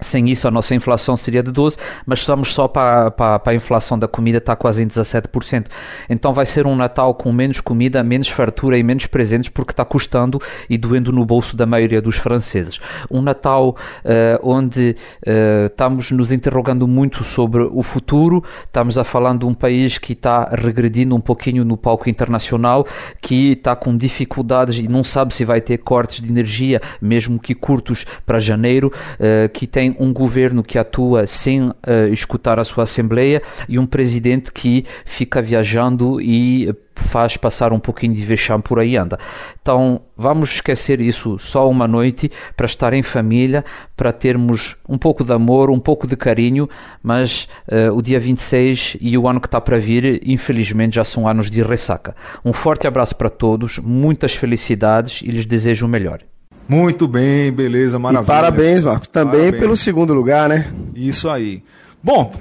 sem 0.00 0.28
isso, 0.28 0.46
a 0.46 0.50
nossa 0.50 0.74
inflação 0.74 1.16
seria 1.16 1.42
de 1.42 1.50
12%, 1.50 1.78
mas 2.04 2.18
estamos 2.18 2.52
só 2.52 2.68
para, 2.68 3.10
para, 3.10 3.38
para 3.38 3.52
a 3.52 3.56
inflação 3.56 3.98
da 3.98 4.06
comida, 4.06 4.38
está 4.38 4.54
quase 4.54 4.82
em 4.82 4.86
17%. 4.86 5.66
Então 6.08 6.34
vai 6.34 6.44
ser 6.44 6.66
um 6.66 6.76
Natal 6.76 7.14
com 7.14 7.32
menos 7.32 7.60
comida, 7.60 8.02
menos 8.02 8.28
fartura 8.28 8.76
e 8.76 8.82
menos 8.82 9.06
presentes, 9.06 9.48
porque 9.48 9.72
está 9.72 9.84
custando 9.84 10.38
e 10.68 10.76
doendo 10.76 11.10
no 11.12 11.24
bolso 11.24 11.56
da 11.56 11.64
maioria 11.64 12.02
dos 12.02 12.16
franceses. 12.16 12.78
Um 13.10 13.22
Natal 13.22 13.70
uh, 14.04 14.38
onde 14.42 14.96
uh, 15.26 15.66
estamos 15.66 16.10
nos 16.10 16.30
interrogando 16.30 16.86
muito 16.86 17.24
sobre 17.24 17.62
o 17.62 17.82
futuro, 17.82 18.44
estamos 18.64 18.98
a 18.98 19.04
falar 19.04 19.36
de 19.36 19.46
um 19.46 19.54
país 19.54 19.96
que 19.96 20.12
está 20.12 20.50
regredindo 20.52 21.14
um 21.16 21.20
pouquinho 21.20 21.64
no 21.64 21.76
palco 21.76 22.08
internacional, 22.10 22.86
que 23.20 23.52
está 23.52 23.74
com 23.74 23.96
dificuldades 23.96 24.76
e 24.78 24.88
não 24.88 25.02
sabe 25.02 25.32
se 25.34 25.44
vai 25.44 25.60
ter 25.60 25.78
cortes 25.78 26.20
de 26.20 26.30
energia, 26.30 26.82
mesmo 27.00 27.40
que 27.40 27.54
curtos, 27.54 28.04
para 28.26 28.38
janeiro, 28.38 28.92
uh, 29.14 29.48
que 29.48 29.66
tem 29.66 29.85
tem 29.86 29.96
um 30.00 30.12
governo 30.12 30.62
que 30.62 30.78
atua 30.78 31.26
sem 31.26 31.68
uh, 31.68 31.74
escutar 32.10 32.58
a 32.58 32.64
sua 32.64 32.84
Assembleia 32.84 33.40
e 33.68 33.78
um 33.78 33.86
presidente 33.86 34.52
que 34.52 34.84
fica 35.04 35.40
viajando 35.40 36.20
e 36.20 36.74
faz 36.94 37.36
passar 37.36 37.72
um 37.72 37.78
pouquinho 37.78 38.14
de 38.14 38.22
vexame 38.22 38.62
por 38.62 38.80
aí 38.80 38.96
anda. 38.96 39.18
Então 39.60 40.00
vamos 40.16 40.54
esquecer 40.54 41.00
isso 41.00 41.38
só 41.38 41.68
uma 41.68 41.86
noite 41.86 42.30
para 42.56 42.66
estar 42.66 42.94
em 42.94 43.02
família, 43.02 43.64
para 43.96 44.12
termos 44.12 44.76
um 44.88 44.96
pouco 44.96 45.22
de 45.22 45.32
amor, 45.32 45.70
um 45.70 45.78
pouco 45.78 46.06
de 46.06 46.16
carinho, 46.16 46.68
mas 47.02 47.46
uh, 47.68 47.94
o 47.94 48.02
dia 48.02 48.18
26 48.18 48.96
e 49.00 49.16
o 49.16 49.28
ano 49.28 49.40
que 49.40 49.46
está 49.46 49.60
para 49.60 49.78
vir, 49.78 50.20
infelizmente 50.26 50.96
já 50.96 51.04
são 51.04 51.28
anos 51.28 51.50
de 51.50 51.62
ressaca. 51.62 52.16
Um 52.44 52.52
forte 52.52 52.88
abraço 52.88 53.14
para 53.14 53.30
todos, 53.30 53.78
muitas 53.78 54.34
felicidades 54.34 55.20
e 55.22 55.26
lhes 55.26 55.46
desejo 55.46 55.86
o 55.86 55.88
melhor. 55.88 56.20
Muito 56.68 57.06
bem, 57.06 57.52
beleza, 57.52 57.98
maravilha. 57.98 58.24
E 58.24 58.26
parabéns, 58.26 58.82
Marco, 58.82 59.08
também 59.08 59.40
parabéns. 59.40 59.60
pelo 59.60 59.76
segundo 59.76 60.12
lugar, 60.12 60.48
né? 60.48 60.72
Isso 60.94 61.28
aí. 61.28 61.62
Bom, 62.02 62.32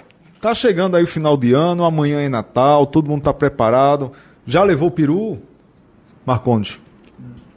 tá 0.42 0.54
chegando 0.54 0.98
aí 0.98 1.04
o 1.04 1.08
final 1.08 1.38
de 1.38 1.54
ano, 1.54 1.84
amanhã 1.84 2.20
é 2.20 2.30
Natal, 2.30 2.88
todo 2.88 3.10
mundo 3.10 3.24
tá 3.24 3.34
preparado. 3.34 4.12
Já 4.46 4.64
levou 4.64 4.90
o 4.90 4.92
peru, 4.92 5.40
Marcondes? 6.26 6.80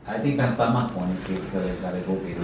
Aí 0.06 0.20
tem 0.20 0.32
que 0.32 0.36
perguntar 0.38 0.70
Marcondes, 0.70 1.16
que 1.24 1.32
você 1.32 1.74
já 1.82 1.90
levou 1.90 2.16
o 2.16 2.20
peru. 2.20 2.40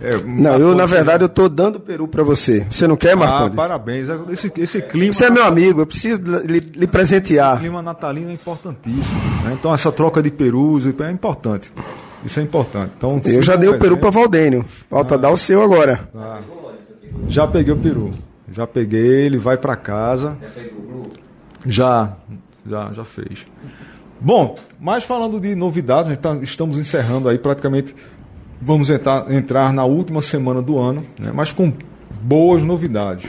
É, 0.00 0.16
não, 0.20 0.56
eu 0.56 0.74
na 0.74 0.84
verdade 0.84 1.22
eu 1.22 1.28
tô 1.28 1.48
dando 1.48 1.78
peru 1.78 2.08
para 2.08 2.24
você. 2.24 2.66
Você 2.68 2.88
não 2.88 2.96
quer, 2.96 3.14
Marcondes? 3.14 3.56
Ah, 3.56 3.62
parabéns. 3.62 4.08
Esse, 4.30 4.52
esse 4.56 4.82
clima. 4.82 5.12
Você 5.12 5.26
é 5.26 5.30
meu 5.30 5.44
amigo, 5.44 5.80
eu 5.80 5.86
preciso 5.86 6.20
lhe, 6.44 6.58
lhe 6.58 6.86
presentear. 6.88 7.56
O 7.56 7.60
clima 7.60 7.80
natalino 7.80 8.30
é 8.30 8.34
importantíssimo. 8.34 9.20
Né? 9.44 9.56
Então 9.58 9.72
essa 9.72 9.92
troca 9.92 10.20
de 10.20 10.32
perus 10.32 10.86
é 10.86 11.10
importante. 11.10 11.72
Isso 12.24 12.40
é 12.40 12.42
importante. 12.42 12.92
Então, 12.96 13.20
eu 13.26 13.42
já 13.42 13.56
dei 13.56 13.68
o 13.68 13.78
peru 13.78 13.96
para 13.96 14.10
Valdênio. 14.10 14.64
Falta 14.88 15.14
ah, 15.14 15.18
dar 15.18 15.30
o 15.30 15.36
seu 15.36 15.62
agora. 15.62 16.08
Ah, 16.14 16.40
já 17.28 17.46
peguei 17.46 17.72
o 17.72 17.76
peru. 17.76 18.12
Já 18.52 18.66
peguei, 18.66 19.26
ele 19.26 19.38
vai 19.38 19.56
para 19.56 19.74
casa. 19.76 20.36
Já, 21.66 22.16
já, 22.66 22.92
já 22.92 23.04
fez. 23.04 23.46
Bom, 24.20 24.54
mas 24.78 25.04
falando 25.04 25.40
de 25.40 25.54
novidades, 25.54 26.16
tá, 26.18 26.36
estamos 26.42 26.78
encerrando 26.78 27.28
aí 27.28 27.38
praticamente. 27.38 27.94
Vamos 28.60 28.90
entrar, 28.90 29.28
entrar 29.32 29.72
na 29.72 29.84
última 29.84 30.22
semana 30.22 30.62
do 30.62 30.78
ano, 30.78 31.04
né, 31.18 31.32
mas 31.34 31.50
com 31.50 31.72
boas 32.20 32.62
novidades. 32.62 33.28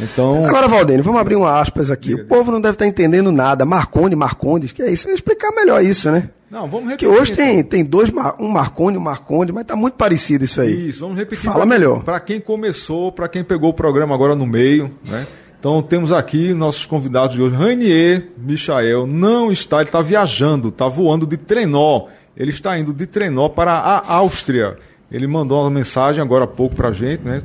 Então... 0.00 0.44
Agora, 0.44 0.66
Valdênio, 0.66 1.04
vamos 1.04 1.20
abrir 1.20 1.36
uma 1.36 1.60
aspas 1.60 1.90
aqui. 1.90 2.14
O 2.14 2.26
povo 2.26 2.50
não 2.50 2.60
deve 2.60 2.74
estar 2.74 2.86
entendendo 2.86 3.30
nada. 3.30 3.64
Marconde, 3.64 4.16
Marcondes, 4.16 4.72
que 4.72 4.82
é 4.82 4.90
isso? 4.90 5.04
Vou 5.04 5.14
explicar 5.14 5.52
melhor 5.52 5.84
isso, 5.84 6.10
né? 6.10 6.30
Não, 6.54 6.68
vamos 6.68 6.88
repetir. 6.88 7.08
Que 7.08 7.12
hoje 7.12 7.32
então. 7.32 7.44
tem, 7.44 7.64
tem 7.64 7.84
dois, 7.84 8.12
um 8.38 8.48
Marconi, 8.48 8.96
um 8.96 9.00
Marconde, 9.00 9.50
mas 9.50 9.64
tá 9.64 9.74
muito 9.74 9.94
parecido 9.94 10.44
isso 10.44 10.60
aí. 10.60 10.88
Isso, 10.88 11.00
vamos 11.00 11.18
repetir. 11.18 11.44
Fala 11.44 11.56
pra, 11.56 11.66
melhor. 11.66 12.04
Para 12.04 12.20
quem 12.20 12.40
começou, 12.40 13.10
para 13.10 13.26
quem 13.26 13.42
pegou 13.42 13.70
o 13.70 13.74
programa 13.74 14.14
agora 14.14 14.36
no 14.36 14.46
meio, 14.46 14.88
né? 15.04 15.26
Então 15.58 15.82
temos 15.82 16.12
aqui 16.12 16.54
nossos 16.54 16.86
convidados 16.86 17.34
de 17.34 17.42
hoje. 17.42 17.56
Rainier 17.56 18.28
Michael 18.38 19.04
não 19.04 19.50
está, 19.50 19.78
ele 19.78 19.88
está 19.88 20.00
viajando, 20.00 20.68
está 20.68 20.86
voando 20.86 21.26
de 21.26 21.36
trenó. 21.36 22.06
Ele 22.36 22.50
está 22.50 22.78
indo 22.78 22.92
de 22.92 23.04
trenó 23.04 23.48
para 23.48 23.72
a 23.72 24.14
Áustria. 24.14 24.76
Ele 25.10 25.26
mandou 25.26 25.60
uma 25.60 25.70
mensagem 25.70 26.22
agora 26.22 26.44
há 26.44 26.48
pouco 26.48 26.76
para 26.76 26.90
a 26.90 26.92
gente, 26.92 27.24
né? 27.24 27.42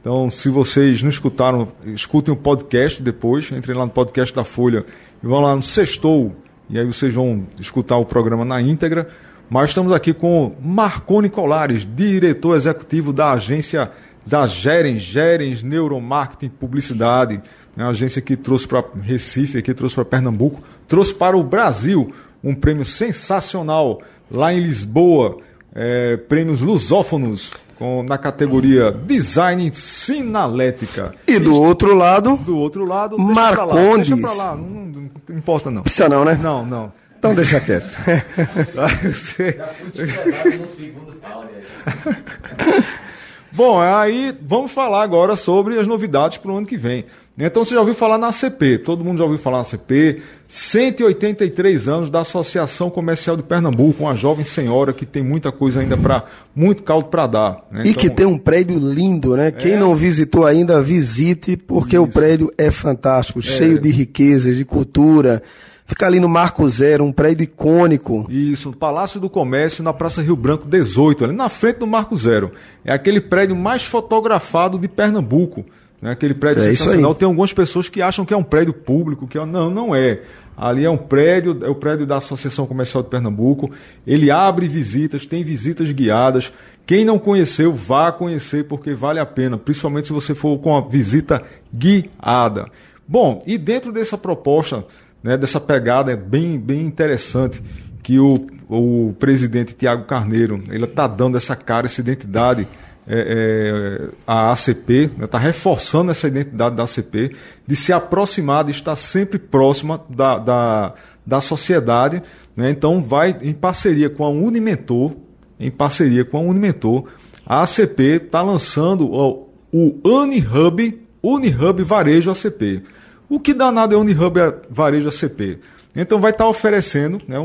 Então, 0.00 0.28
se 0.30 0.48
vocês 0.48 1.00
não 1.00 1.10
escutaram, 1.10 1.68
escutem 1.86 2.34
o 2.34 2.36
podcast 2.36 3.00
depois, 3.00 3.52
entrem 3.52 3.76
lá 3.76 3.84
no 3.84 3.92
podcast 3.92 4.34
da 4.34 4.42
Folha 4.42 4.84
e 5.22 5.26
vão 5.26 5.40
lá 5.40 5.54
no 5.54 5.62
Sextou 5.62 6.34
e 6.70 6.78
aí 6.78 6.84
vocês 6.84 7.14
vão 7.14 7.46
escutar 7.58 7.96
o 7.96 8.04
programa 8.04 8.44
na 8.44 8.60
íntegra. 8.60 9.08
Mas 9.50 9.70
estamos 9.70 9.92
aqui 9.92 10.12
com 10.12 10.54
Marconi 10.62 11.30
Colares, 11.30 11.86
diretor 11.96 12.56
executivo 12.56 13.12
da 13.12 13.32
agência 13.32 13.90
da 14.26 14.46
Gerens, 14.46 15.00
Gerens 15.00 15.62
Neuromarketing 15.62 16.50
Publicidade, 16.50 17.40
né, 17.74 17.84
a 17.84 17.88
agência 17.88 18.20
que 18.20 18.36
trouxe 18.36 18.68
para 18.68 18.84
Recife, 19.00 19.62
que 19.62 19.72
trouxe 19.72 19.94
para 19.94 20.04
Pernambuco, 20.04 20.62
trouxe 20.86 21.14
para 21.14 21.36
o 21.36 21.42
Brasil 21.42 22.12
um 22.44 22.54
prêmio 22.54 22.84
sensacional 22.84 24.02
lá 24.30 24.52
em 24.52 24.60
Lisboa, 24.60 25.38
é, 25.74 26.18
prêmios 26.18 26.60
lusófonos 26.60 27.52
com, 27.78 28.02
na 28.02 28.18
categoria 28.18 28.90
Design 28.90 29.70
Sinalética. 29.72 31.14
E 31.26 31.38
do 31.38 31.54
outro 31.54 31.94
lado, 31.94 32.36
do 32.36 32.58
outro 32.58 32.84
lado, 32.84 33.16
Marcondes. 33.18 34.08
Deixa 34.08 34.26
pra 34.26 34.32
lá, 34.32 34.56
não, 34.56 34.64
não, 34.64 35.10
não 35.28 35.38
importa 35.38 35.70
não. 35.70 35.82
Precisa 35.82 36.08
não, 36.08 36.24
né? 36.24 36.38
Não, 36.42 36.66
não. 36.66 36.92
Então 37.18 37.34
deixa 37.34 37.60
quieto. 37.60 37.86
Bom, 43.50 43.80
aí 43.80 44.36
vamos 44.42 44.70
falar 44.70 45.02
agora 45.02 45.34
sobre 45.34 45.78
as 45.78 45.86
novidades 45.86 46.36
para 46.38 46.52
o 46.52 46.56
ano 46.56 46.66
que 46.66 46.76
vem. 46.76 47.06
Então 47.38 47.64
você 47.64 47.74
já 47.74 47.80
ouviu 47.80 47.94
falar 47.94 48.18
na 48.18 48.28
ACP, 48.28 48.78
todo 48.78 49.04
mundo 49.04 49.18
já 49.18 49.24
ouviu 49.24 49.38
falar 49.38 49.58
na 49.58 49.62
ACP, 49.62 50.22
183 50.48 51.86
anos 51.86 52.10
da 52.10 52.20
Associação 52.20 52.90
Comercial 52.90 53.36
de 53.36 53.44
Pernambuco, 53.44 54.02
uma 54.02 54.16
jovem 54.16 54.44
senhora 54.44 54.92
que 54.92 55.06
tem 55.06 55.22
muita 55.22 55.52
coisa 55.52 55.80
ainda 55.80 55.96
para, 55.96 56.24
muito 56.54 56.82
caldo 56.82 57.08
para 57.08 57.26
dar. 57.28 57.66
Né? 57.70 57.82
E 57.84 57.90
então, 57.90 58.00
que 58.00 58.10
tem 58.10 58.26
um 58.26 58.38
prédio 58.38 58.76
lindo, 58.76 59.36
né? 59.36 59.48
É... 59.48 59.50
Quem 59.52 59.76
não 59.76 59.94
visitou 59.94 60.44
ainda, 60.44 60.82
visite, 60.82 61.56
porque 61.56 61.94
Isso. 61.94 62.04
o 62.04 62.08
prédio 62.08 62.52
é 62.58 62.70
fantástico, 62.72 63.38
é... 63.38 63.42
cheio 63.42 63.78
de 63.78 63.90
riquezas, 63.90 64.56
de 64.56 64.64
cultura 64.64 65.42
Fica 65.88 66.04
ali 66.04 66.20
no 66.20 66.28
Marco 66.28 66.68
Zero, 66.68 67.02
um 67.02 67.10
prédio 67.10 67.44
icônico. 67.44 68.26
Isso, 68.28 68.68
no 68.68 68.76
Palácio 68.76 69.18
do 69.18 69.30
Comércio, 69.30 69.82
na 69.82 69.90
Praça 69.90 70.20
Rio 70.20 70.36
Branco 70.36 70.68
18, 70.68 71.24
ali 71.24 71.34
na 71.34 71.48
frente 71.48 71.78
do 71.78 71.86
Marco 71.86 72.14
Zero. 72.14 72.52
É 72.84 72.92
aquele 72.92 73.22
prédio 73.22 73.56
mais 73.56 73.82
fotografado 73.82 74.78
de 74.78 74.86
Pernambuco. 74.86 75.64
Né? 76.00 76.10
Aquele 76.10 76.34
prédio 76.34 76.62
É 76.62 76.72
sensacional. 76.72 77.14
Tem 77.14 77.26
algumas 77.26 77.52
pessoas 77.52 77.88
que 77.88 78.00
acham 78.00 78.24
que 78.24 78.32
é 78.32 78.36
um 78.36 78.42
prédio 78.42 78.72
público, 78.72 79.26
que 79.26 79.38
é... 79.38 79.44
não, 79.44 79.70
não 79.70 79.94
é. 79.94 80.22
Ali 80.56 80.84
é 80.84 80.90
um 80.90 80.96
prédio, 80.96 81.56
é 81.62 81.68
o 81.68 81.74
prédio 81.74 82.04
da 82.04 82.16
Associação 82.16 82.66
Comercial 82.66 83.02
de 83.02 83.08
Pernambuco. 83.08 83.70
Ele 84.06 84.30
abre 84.30 84.66
visitas, 84.66 85.24
tem 85.24 85.44
visitas 85.44 85.90
guiadas. 85.92 86.52
Quem 86.84 87.04
não 87.04 87.18
conheceu, 87.18 87.72
vá 87.72 88.10
conhecer, 88.10 88.64
porque 88.64 88.94
vale 88.94 89.20
a 89.20 89.26
pena, 89.26 89.56
principalmente 89.56 90.08
se 90.08 90.12
você 90.12 90.34
for 90.34 90.58
com 90.58 90.74
a 90.74 90.80
visita 90.80 91.42
guiada. 91.72 92.66
Bom, 93.06 93.42
e 93.46 93.56
dentro 93.56 93.92
dessa 93.92 94.18
proposta, 94.18 94.84
né, 95.22 95.36
dessa 95.36 95.60
pegada 95.60 96.10
é 96.10 96.16
bem, 96.16 96.58
bem 96.58 96.80
interessante, 96.80 97.62
que 98.02 98.18
o, 98.18 98.46
o 98.68 99.14
presidente 99.18 99.74
Tiago 99.74 100.04
Carneiro 100.04 100.62
ele 100.70 100.84
está 100.84 101.06
dando 101.06 101.36
essa 101.36 101.54
cara, 101.54 101.86
essa 101.86 102.00
identidade 102.00 102.66
é, 103.08 104.08
é, 104.10 104.14
à 104.26 104.52
ACP, 104.52 105.10
está 105.22 105.38
reforçando 105.38 106.10
essa 106.10 106.28
identidade 106.28 106.76
da 106.76 106.84
ACP, 106.84 107.34
de 107.66 107.74
se 107.76 107.92
aproximar, 107.92 108.64
de 108.64 108.70
estar 108.72 108.94
sempre 108.96 109.38
próxima 109.38 110.04
da, 110.10 110.38
da, 110.38 110.94
da 111.26 111.40
sociedade. 111.40 112.22
Né? 112.54 112.70
Então, 112.70 113.02
vai 113.02 113.36
em 113.42 113.54
parceria 113.54 114.10
com 114.10 114.24
a 114.24 114.28
Unimentor, 114.28 115.14
em 115.58 115.70
parceria 115.70 116.24
com 116.24 116.36
a 116.36 116.40
Unimentor, 116.40 117.04
a 117.46 117.62
ACP 117.62 118.02
está 118.24 118.42
lançando 118.42 119.10
o, 119.10 119.48
o 119.72 119.98
UniHub, 120.04 121.00
UniHub 121.22 121.82
Varejo 121.82 122.30
ACP. 122.30 122.82
O 123.28 123.40
que 123.40 123.52
danado 123.54 123.94
é 123.94 123.98
Unihub 123.98 124.38
Varejo 124.70 125.08
ACP? 125.08 125.58
Então 125.96 126.20
vai 126.20 126.30
estar 126.30 126.46
oferecendo, 126.48 127.20
né, 127.26 127.36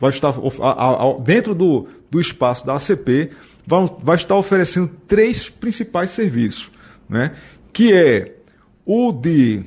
vai 0.00 0.10
estar 0.10 0.28
a- 0.28 0.66
a- 0.70 1.08
a- 1.10 1.18
dentro 1.20 1.54
do, 1.54 1.86
do 2.10 2.20
espaço 2.20 2.66
da 2.66 2.74
ACP, 2.74 3.30
vai, 3.66 3.90
vai 4.02 4.16
estar 4.16 4.36
oferecendo 4.36 4.90
três 5.08 5.48
principais 5.48 6.10
serviços, 6.10 6.70
né, 7.08 7.34
que 7.72 7.92
é 7.92 8.36
o 8.86 9.12
de 9.12 9.64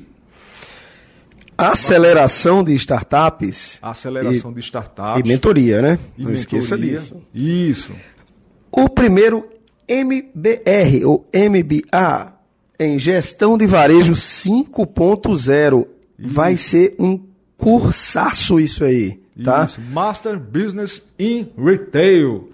Aceleração 1.56 2.62
de 2.62 2.72
startups 2.76 3.78
aceleração 3.82 4.52
E- 4.52 4.54
de 4.54 4.60
startups. 4.60 5.20
e 5.24 5.28
mentoria, 5.28 5.82
né? 5.82 5.98
e 6.16 6.22
Não 6.22 6.32
esqueça 6.32 6.76
mentoria. 6.76 6.98
disso. 6.98 7.22
Isso. 7.34 7.92
O 8.70 8.88
primeiro 8.88 9.44
MBR, 9.88 11.04
ou 11.04 11.28
MBA, 11.32 12.32
em 12.78 13.00
Gestão 13.00 13.58
de 13.58 13.66
Varejo 13.66 14.14
5.0. 14.14 15.88
Vai 16.16 16.56
ser 16.56 16.94
um 16.98 17.18
cursaço 17.56 18.60
isso 18.60 18.84
aí, 18.84 19.18
tá? 19.42 19.64
Isso. 19.64 19.80
Master 19.80 20.38
Business 20.38 21.02
in 21.18 21.48
Retail. 21.58 22.50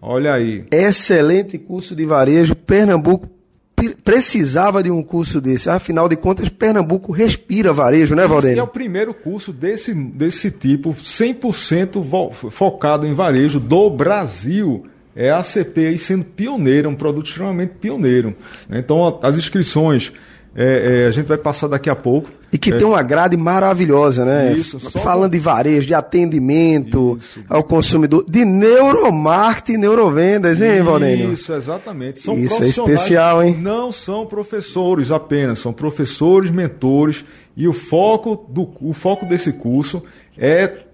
Olha 0.00 0.34
aí. 0.34 0.64
Excelente 0.70 1.58
curso 1.58 1.94
de 1.94 2.04
varejo. 2.06 2.54
Pernambuco 2.54 3.28
pre- 3.74 3.90
precisava 4.02 4.82
de 4.82 4.90
um 4.90 5.02
curso 5.02 5.40
desse. 5.40 5.68
Afinal 5.68 6.08
de 6.08 6.16
contas, 6.16 6.48
Pernambuco 6.48 7.10
respira 7.12 7.72
varejo, 7.72 8.14
né, 8.14 8.22
Esse 8.22 8.32
é 8.32 8.36
o 8.36 8.40
Valdênio? 8.40 8.66
primeiro 8.68 9.12
curso 9.14 9.52
desse, 9.52 9.92
desse 9.94 10.50
tipo, 10.50 10.94
100% 10.94 12.00
vo- 12.02 12.30
focado 12.32 13.06
em 13.06 13.14
varejo 13.14 13.58
do 13.58 13.90
Brasil. 13.90 14.86
É 15.16 15.30
a 15.30 15.38
ACP 15.38 15.86
aí 15.86 15.98
sendo 15.98 16.24
pioneira, 16.24 16.88
um 16.88 16.94
produto 16.94 17.26
extremamente 17.26 17.70
pioneiro. 17.80 18.36
Então, 18.70 19.18
as 19.20 19.36
inscrições 19.36 20.12
é, 20.54 21.02
é, 21.04 21.06
a 21.08 21.10
gente 21.10 21.26
vai 21.26 21.38
passar 21.38 21.66
daqui 21.66 21.90
a 21.90 21.96
pouco. 21.96 22.30
E 22.52 22.56
que 22.56 22.72
É, 22.72 22.78
tem 22.78 22.86
uma 22.86 23.02
grade 23.02 23.36
maravilhosa, 23.36 24.24
né? 24.24 24.54
Isso, 24.54 24.80
só 24.80 24.98
Falando 25.00 25.32
de 25.32 25.38
varejo, 25.38 25.86
de 25.86 25.94
atendimento 25.94 27.18
Isso. 27.20 27.40
ao 27.48 27.62
consumidor, 27.62 28.24
de 28.28 28.44
neuromarketing 28.44 29.74
e 29.74 29.78
neurovendas, 29.78 30.62
hein, 30.62 30.80
Valdênio? 30.82 31.32
Isso, 31.32 31.52
exatamente. 31.52 32.20
São 32.20 32.38
Isso 32.38 32.62
é 32.62 32.68
especial, 32.68 33.42
hein? 33.42 33.56
Não 33.60 33.92
são 33.92 34.24
professores 34.26 35.10
apenas, 35.10 35.58
são 35.58 35.72
professores, 35.72 36.50
mentores. 36.50 37.24
E 37.56 37.66
o 37.68 37.72
foco, 37.72 38.46
do, 38.48 38.70
o 38.80 38.92
foco 38.92 39.26
desse 39.26 39.52
curso 39.52 40.02
é 40.36 40.84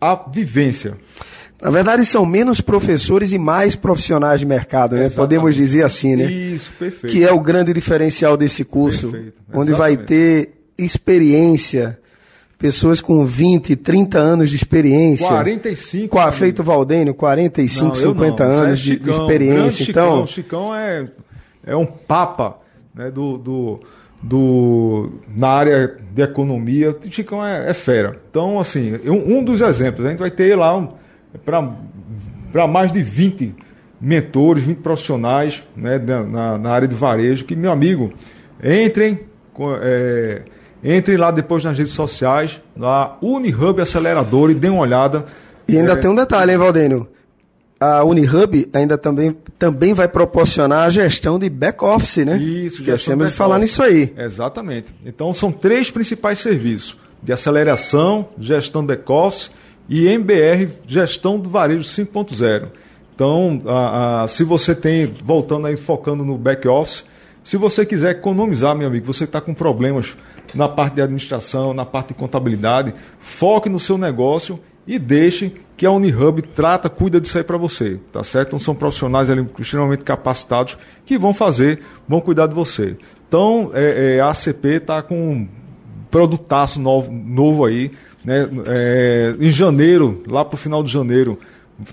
a 0.00 0.14
vivência. 0.30 0.96
Na 1.60 1.70
verdade, 1.70 2.04
são 2.04 2.26
menos 2.26 2.60
professores 2.60 3.32
e 3.32 3.38
mais 3.38 3.74
profissionais 3.74 4.38
de 4.38 4.46
mercado, 4.46 4.96
né? 4.96 5.08
Podemos 5.08 5.54
dizer 5.54 5.82
assim, 5.82 6.14
né? 6.14 6.24
Isso, 6.26 6.70
perfeito. 6.78 7.12
Que 7.12 7.24
é 7.24 7.32
o 7.32 7.40
grande 7.40 7.72
diferencial 7.72 8.36
desse 8.36 8.64
curso, 8.64 9.10
Perfeito, 9.10 9.34
onde 9.52 9.72
vai 9.72 9.96
ter 9.96 10.63
experiência, 10.78 11.98
pessoas 12.58 13.00
com 13.00 13.24
20, 13.26 13.76
30 13.76 14.18
anos 14.18 14.50
de 14.50 14.56
experiência. 14.56 15.26
45. 15.26 16.08
Com 16.08 16.18
a 16.18 16.32
feito 16.32 16.62
Valdênio, 16.62 17.14
45, 17.14 17.84
Não, 17.84 17.94
eu 17.94 18.00
50 18.00 18.44
não. 18.44 18.50
Isso 18.52 18.62
é 18.62 18.66
anos 18.66 18.80
de- 18.80 18.90
Chicão, 18.94 19.12
experiência. 19.20 19.82
Então, 19.90 20.26
Chicão, 20.26 20.26
Chicão 20.26 20.74
é, 20.74 21.08
é 21.66 21.76
um 21.76 21.86
papa 21.86 22.58
né, 22.94 23.10
do, 23.10 23.36
do, 23.38 23.80
do- 24.22 25.12
na 25.36 25.48
área 25.48 25.96
de 26.14 26.22
economia. 26.22 26.96
Chicão 27.10 27.44
é, 27.44 27.70
é 27.70 27.74
fera. 27.74 28.20
Então, 28.30 28.58
assim, 28.58 28.98
um, 29.04 29.38
um 29.38 29.44
dos 29.44 29.60
exemplos, 29.60 30.06
a 30.06 30.10
gente 30.10 30.18
vai 30.20 30.30
ter 30.30 30.56
lá 30.56 30.76
um, 30.76 30.88
para 31.44 32.66
mais 32.66 32.92
de 32.92 33.02
20 33.02 33.54
mentores, 34.00 34.62
20 34.64 34.78
profissionais 34.78 35.62
né, 35.76 35.98
na, 35.98 36.58
na- 36.58 36.70
área 36.70 36.86
de 36.88 36.94
varejo, 36.94 37.44
que, 37.44 37.56
meu 37.56 37.70
amigo, 37.72 38.12
entrem, 38.62 39.20
é, 39.82 40.42
entrem 40.84 41.16
lá 41.16 41.30
depois 41.30 41.64
nas 41.64 41.76
redes 41.78 41.92
sociais, 41.94 42.60
na 42.76 43.12
Unihub 43.22 43.80
Acelerador 43.80 44.50
e 44.50 44.54
dêem 44.54 44.72
uma 44.72 44.82
olhada. 44.82 45.24
e 45.66 45.78
ainda 45.78 45.92
É, 45.92 45.96
tem 45.96 46.10
um 46.10 46.14
detalhe, 46.14 46.52
hein, 46.52 46.58
Valdênio? 46.58 47.08
A 47.80 48.04
Unihub 48.04 48.68
ainda 48.72 48.96
também, 48.96 49.36
também 49.58 49.92
vai 49.94 50.08
proporcionar 50.08 50.84
a 50.86 50.90
gestão 50.90 51.38
de 51.38 51.50
back-office, 51.50 52.24
né? 52.24 52.36
Isso, 52.38 52.80
Esquecemos 52.82 53.28
de 53.28 53.34
falar 53.34 53.58
nisso 53.58 53.82
aí. 53.82 54.12
Exatamente. 54.16 54.94
Então 55.04 55.32
são 55.34 55.50
três 55.50 55.90
principais 55.90 56.38
serviços: 56.38 56.96
de 57.22 57.32
aceleração, 57.32 58.28
gestão 58.38 58.84
back-office 58.84 59.50
e 59.88 60.06
MBR, 60.06 60.68
gestão 60.86 61.38
do 61.38 61.50
varejo 61.50 61.82
5.0. 61.84 62.68
Então, 63.14 63.62
a- 63.66 64.22
a- 64.24 64.28
se 64.28 64.44
você 64.44 64.74
tem, 64.74 65.12
voltando 65.24 65.66
aí, 65.66 65.76
focando 65.76 66.24
no 66.24 66.36
back-office, 66.38 67.04
se 67.42 67.56
você 67.56 67.84
quiser 67.86 68.12
economizar, 68.12 68.74
meu 68.76 68.86
amigo, 68.88 69.06
você 69.06 69.24
está 69.24 69.40
com 69.40 69.52
problemas 69.54 70.16
na 70.54 70.68
parte 70.68 70.94
de 70.94 71.02
administração, 71.02 71.74
na 71.74 71.84
parte 71.84 72.08
de 72.08 72.14
contabilidade, 72.14 72.94
foque 73.18 73.68
no 73.68 73.80
seu 73.80 73.98
negócio 73.98 74.60
e 74.86 74.98
deixe 74.98 75.52
que 75.76 75.86
a 75.86 75.90
Unihub 75.90 76.42
trata, 76.42 76.88
cuida 76.88 77.20
disso 77.20 77.36
aí 77.36 77.44
para 77.44 77.56
você, 77.56 77.98
tá 78.12 78.22
certo? 78.22 78.48
Então 78.48 78.58
são 78.58 78.74
profissionais 78.74 79.28
ali 79.28 79.46
extremamente 79.58 80.04
capacitados 80.04 80.78
que 81.04 81.18
vão 81.18 81.34
fazer, 81.34 81.80
vão 82.06 82.20
cuidar 82.20 82.46
de 82.46 82.54
você. 82.54 82.96
Então 83.26 83.70
é, 83.74 84.16
é, 84.16 84.20
a 84.20 84.30
ACP 84.30 84.68
está 84.68 85.02
com 85.02 85.32
um 85.32 85.48
produtaço 86.10 86.80
novo, 86.80 87.10
novo 87.10 87.64
aí, 87.64 87.90
né? 88.24 88.48
É, 88.66 89.36
em 89.38 89.50
janeiro, 89.50 90.22
lá 90.26 90.44
para 90.44 90.54
o 90.54 90.58
final 90.58 90.82
de 90.82 90.92
janeiro, 90.92 91.38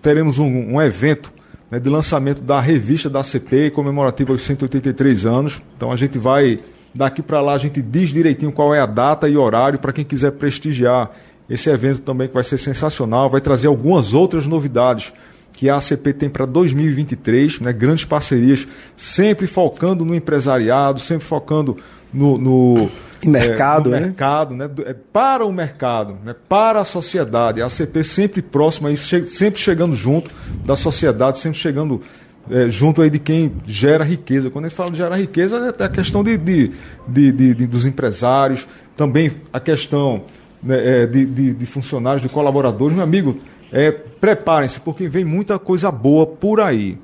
teremos 0.02 0.38
um, 0.38 0.76
um 0.76 0.82
evento 0.82 1.34
né, 1.70 1.80
de 1.80 1.90
lançamento 1.90 2.42
da 2.42 2.60
revista 2.60 3.10
da 3.10 3.22
ACP 3.22 3.72
comemorativa 3.72 4.32
aos 4.32 4.44
183 4.44 5.26
anos. 5.26 5.62
Então 5.76 5.92
a 5.92 5.96
gente 5.96 6.20
vai 6.20 6.60
daqui 6.94 7.22
para 7.22 7.42
lá 7.42 7.54
a 7.54 7.58
gente 7.58 7.82
diz 7.82 8.10
direitinho 8.10 8.52
qual 8.52 8.74
é 8.74 8.80
a 8.80 8.86
data 8.86 9.28
e 9.28 9.38
horário 9.38 9.80
para 9.80 9.94
quem 9.94 10.04
quiser 10.06 10.32
prestigiar 10.32 11.12
esse 11.50 11.70
evento 11.70 12.02
também 12.02 12.28
que 12.28 12.34
vai 12.34 12.44
ser 12.44 12.58
sensacional, 12.58 13.30
vai 13.30 13.42
trazer 13.42 13.68
algumas 13.68 14.14
outras 14.14 14.46
novidades 14.46 15.12
que 15.54 15.70
a 15.70 15.76
ACP 15.76 16.14
tem 16.14 16.30
para 16.30 16.46
2023, 16.46 17.60
né, 17.60 17.74
grandes 17.74 18.06
parcerias, 18.06 18.66
sempre 18.96 19.48
focando 19.48 20.06
no 20.06 20.16
empresariado, 20.16 21.00
sempre 21.00 21.26
focando 21.26 21.78
no, 22.14 22.38
no 22.38 22.90
Em 23.24 23.30
mercado, 23.30 23.90
no 23.90 23.96
né? 23.96 24.02
mercado, 24.02 24.56
né, 24.56 24.70
é, 24.86 24.94
para 24.94 25.46
o 25.46 25.52
mercado, 25.52 26.18
né, 26.24 26.34
para 26.48 26.80
a 26.80 26.86
sociedade. 26.86 27.62
A 27.62 27.66
ACP 27.66 28.04
sempre 28.04 28.42
próxima, 28.42 28.90
sempre 28.96 29.60
chegando 29.60 29.94
junto 29.94 30.32
da 30.66 30.76
sociedade, 30.76 31.38
sempre 31.38 31.60
chegando 31.60 32.02
é, 32.50 32.68
junto 32.70 33.02
aí 33.02 33.10
de 33.10 33.20
quem 33.20 33.52
gera 33.66 34.04
riqueza. 34.04 34.50
Quando 34.50 34.66
a 34.66 34.68
gente 34.70 34.78
fala 34.78 34.92
de 34.92 34.98
gerar 34.98 35.16
riqueza, 35.18 35.58
é 35.58 35.70
até 35.70 35.86
a 35.86 35.90
questão 35.90 36.24
de, 36.24 36.38
de, 36.38 36.72
de- 37.08 37.32
de- 37.32 37.68
dos 37.68 37.86
empresários, 37.86 38.68
também 38.98 39.32
a 39.54 39.60
questão 39.60 40.24
né, 40.62 41.04
é, 41.04 41.08
de, 41.08 41.26
de- 41.26 41.54
de 41.54 41.66
funcionários, 41.66 42.22
de 42.22 42.30
colaboradores. 42.30 42.96
Meu 42.96 43.04
amigo, 43.04 43.38
é, 43.72 43.92
preparem-se, 43.92 44.80
porque 44.80 45.08
vem 45.08 45.24
muita 45.26 45.58
coisa 45.60 45.92
boa 45.92 46.26
por 46.26 46.60
aí. 46.60 46.98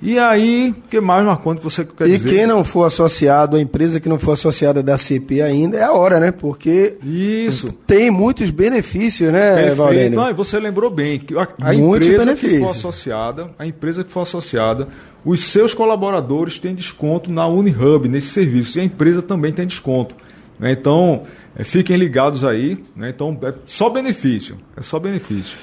E 0.00 0.18
aí, 0.18 0.74
o 0.76 0.88
que 0.88 1.00
mais, 1.00 1.24
Marconi, 1.24 1.58
que 1.58 1.64
você 1.64 1.82
quer 1.84 2.06
E 2.06 2.12
dizer? 2.18 2.28
quem 2.28 2.46
não 2.46 2.62
for 2.62 2.84
associado, 2.84 3.56
a 3.56 3.60
empresa 3.60 3.98
que 3.98 4.08
não 4.08 4.18
for 4.18 4.32
associada 4.32 4.82
da 4.82 4.98
CP 4.98 5.40
ainda, 5.40 5.78
é 5.78 5.82
a 5.82 5.92
hora, 5.92 6.20
né? 6.20 6.30
Porque 6.30 6.96
Isso. 7.02 7.72
tem 7.86 8.10
muitos 8.10 8.50
benefícios, 8.50 9.32
né. 9.32 9.74
Valdênio? 9.74 10.20
Não, 10.20 10.28
e 10.28 10.34
você 10.34 10.60
lembrou 10.60 10.90
bem 10.90 11.18
que 11.18 11.36
a, 11.36 11.48
a 11.62 11.74
empresa 11.74 12.12
que 12.12 12.18
benefícios. 12.18 12.60
for 12.60 12.70
associada, 12.70 13.50
a 13.58 13.66
empresa 13.66 14.04
que 14.04 14.10
for 14.10 14.20
associada, 14.20 14.86
os 15.24 15.44
seus 15.44 15.72
colaboradores 15.72 16.58
têm 16.58 16.74
desconto 16.74 17.32
na 17.32 17.46
Unihub, 17.48 18.06
nesse 18.06 18.28
serviço, 18.28 18.78
e 18.78 18.82
a 18.82 18.84
empresa 18.84 19.22
também 19.22 19.52
tem 19.52 19.66
desconto. 19.66 20.14
Né? 20.58 20.72
Então, 20.72 21.24
é, 21.56 21.64
fiquem 21.64 21.96
ligados 21.96 22.44
aí. 22.44 22.84
Né? 22.94 23.08
Então, 23.10 23.36
é 23.42 23.54
só 23.64 23.88
benefício. 23.88 24.58
É 24.76 24.82
só 24.82 24.98
benefício. 24.98 25.56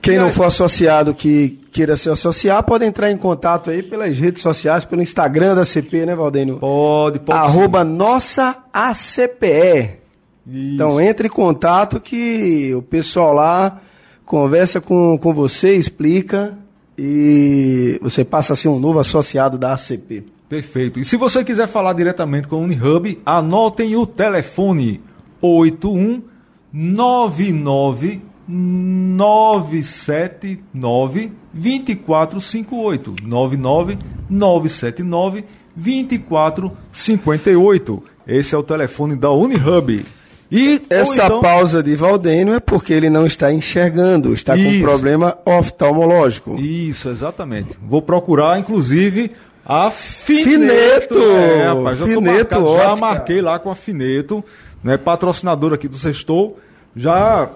Quem 0.00 0.18
não 0.18 0.30
for 0.30 0.44
associado 0.44 1.14
que 1.14 1.58
queira 1.72 1.96
se 1.96 2.08
associar, 2.08 2.62
pode 2.62 2.84
entrar 2.84 3.10
em 3.10 3.16
contato 3.16 3.70
aí 3.70 3.82
pelas 3.82 4.16
redes 4.16 4.42
sociais, 4.42 4.84
pelo 4.84 5.02
Instagram 5.02 5.54
da 5.54 5.64
CP, 5.64 6.06
né, 6.06 6.14
Valdênio? 6.14 6.58
Pode, 6.58 7.18
pode. 7.20 7.38
Arroba 7.38 7.84
nossa 7.84 8.56
ACPE. 8.72 9.98
Isso. 10.46 10.74
Então 10.74 11.00
entre 11.00 11.28
em 11.28 11.30
contato 11.30 12.00
que 12.00 12.74
o 12.74 12.82
pessoal 12.82 13.32
lá 13.32 13.80
conversa 14.24 14.80
com, 14.80 15.18
com 15.18 15.34
você, 15.34 15.76
explica 15.76 16.56
e 16.96 17.98
você 18.02 18.24
passa 18.24 18.54
a 18.54 18.56
ser 18.56 18.68
um 18.68 18.78
novo 18.78 18.98
associado 18.98 19.58
da 19.58 19.74
ACP. 19.74 20.24
Perfeito. 20.48 20.98
E 20.98 21.04
se 21.04 21.16
você 21.16 21.44
quiser 21.44 21.68
falar 21.68 21.92
diretamente 21.92 22.48
com 22.48 22.56
o 22.56 22.62
Unihub, 22.62 23.20
anotem 23.24 23.94
o 23.94 24.04
telefone 24.06 25.00
8199 25.42 28.22
979 28.48 31.32
2458 31.52 33.14
99 33.22 33.98
979 34.30 35.44
2458. 35.76 38.02
Esse 38.26 38.54
é 38.54 38.58
o 38.58 38.62
telefone 38.62 39.16
da 39.16 39.30
Unihub. 39.30 40.06
E 40.50 40.80
essa 40.88 41.26
então... 41.26 41.42
pausa 41.42 41.82
de 41.82 41.94
Valdênio 41.94 42.54
é 42.54 42.60
porque 42.60 42.94
ele 42.94 43.10
não 43.10 43.26
está 43.26 43.52
enxergando, 43.52 44.32
está 44.32 44.56
Isso. 44.56 44.64
com 44.64 44.70
um 44.76 44.80
problema 44.80 45.36
oftalmológico. 45.44 46.58
Isso, 46.58 47.10
exatamente. 47.10 47.76
Vou 47.86 48.00
procurar, 48.00 48.58
inclusive, 48.58 49.32
a 49.64 49.90
Fineto. 49.90 50.50
Fineto! 50.50 51.18
É, 51.18 51.64
rapaz, 51.64 51.98
Fineto, 51.98 52.60
marcado, 52.60 52.78
já 52.78 52.96
marquei 52.96 53.42
lá 53.42 53.58
com 53.58 53.70
a 53.70 53.74
Fineto, 53.74 54.42
né, 54.82 54.96
patrocinador 54.96 55.74
aqui 55.74 55.86
do 55.86 55.98
Sextou. 55.98 56.58
Já 56.96 57.50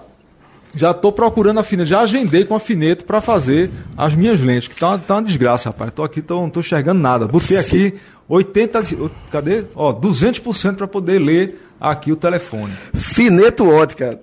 já 0.75 0.91
estou 0.91 1.11
procurando 1.11 1.59
a 1.59 1.63
Fineto, 1.63 1.89
já 1.89 2.01
agendei 2.01 2.45
com 2.45 2.55
a 2.55 2.59
Fineto 2.59 3.05
para 3.05 3.21
fazer 3.21 3.69
as 3.95 4.15
minhas 4.15 4.39
lentes, 4.39 4.67
que 4.67 4.75
tá, 4.75 4.97
tá 4.97 5.15
uma 5.15 5.23
desgraça, 5.23 5.69
rapaz. 5.69 5.89
Estou 5.89 6.03
aqui, 6.03 6.21
tô, 6.21 6.39
não 6.39 6.47
estou 6.47 6.61
enxergando 6.61 6.99
nada. 6.99 7.27
Botei 7.27 7.57
aqui 7.57 7.99
80, 8.27 8.81
cadê? 9.31 9.65
Ó, 9.75 9.93
200% 9.93 10.75
para 10.75 10.87
poder 10.87 11.19
ler 11.19 11.61
aqui 11.79 12.11
o 12.11 12.15
telefone. 12.15 12.73
Fineto 12.93 13.69
Ótica. 13.69 14.19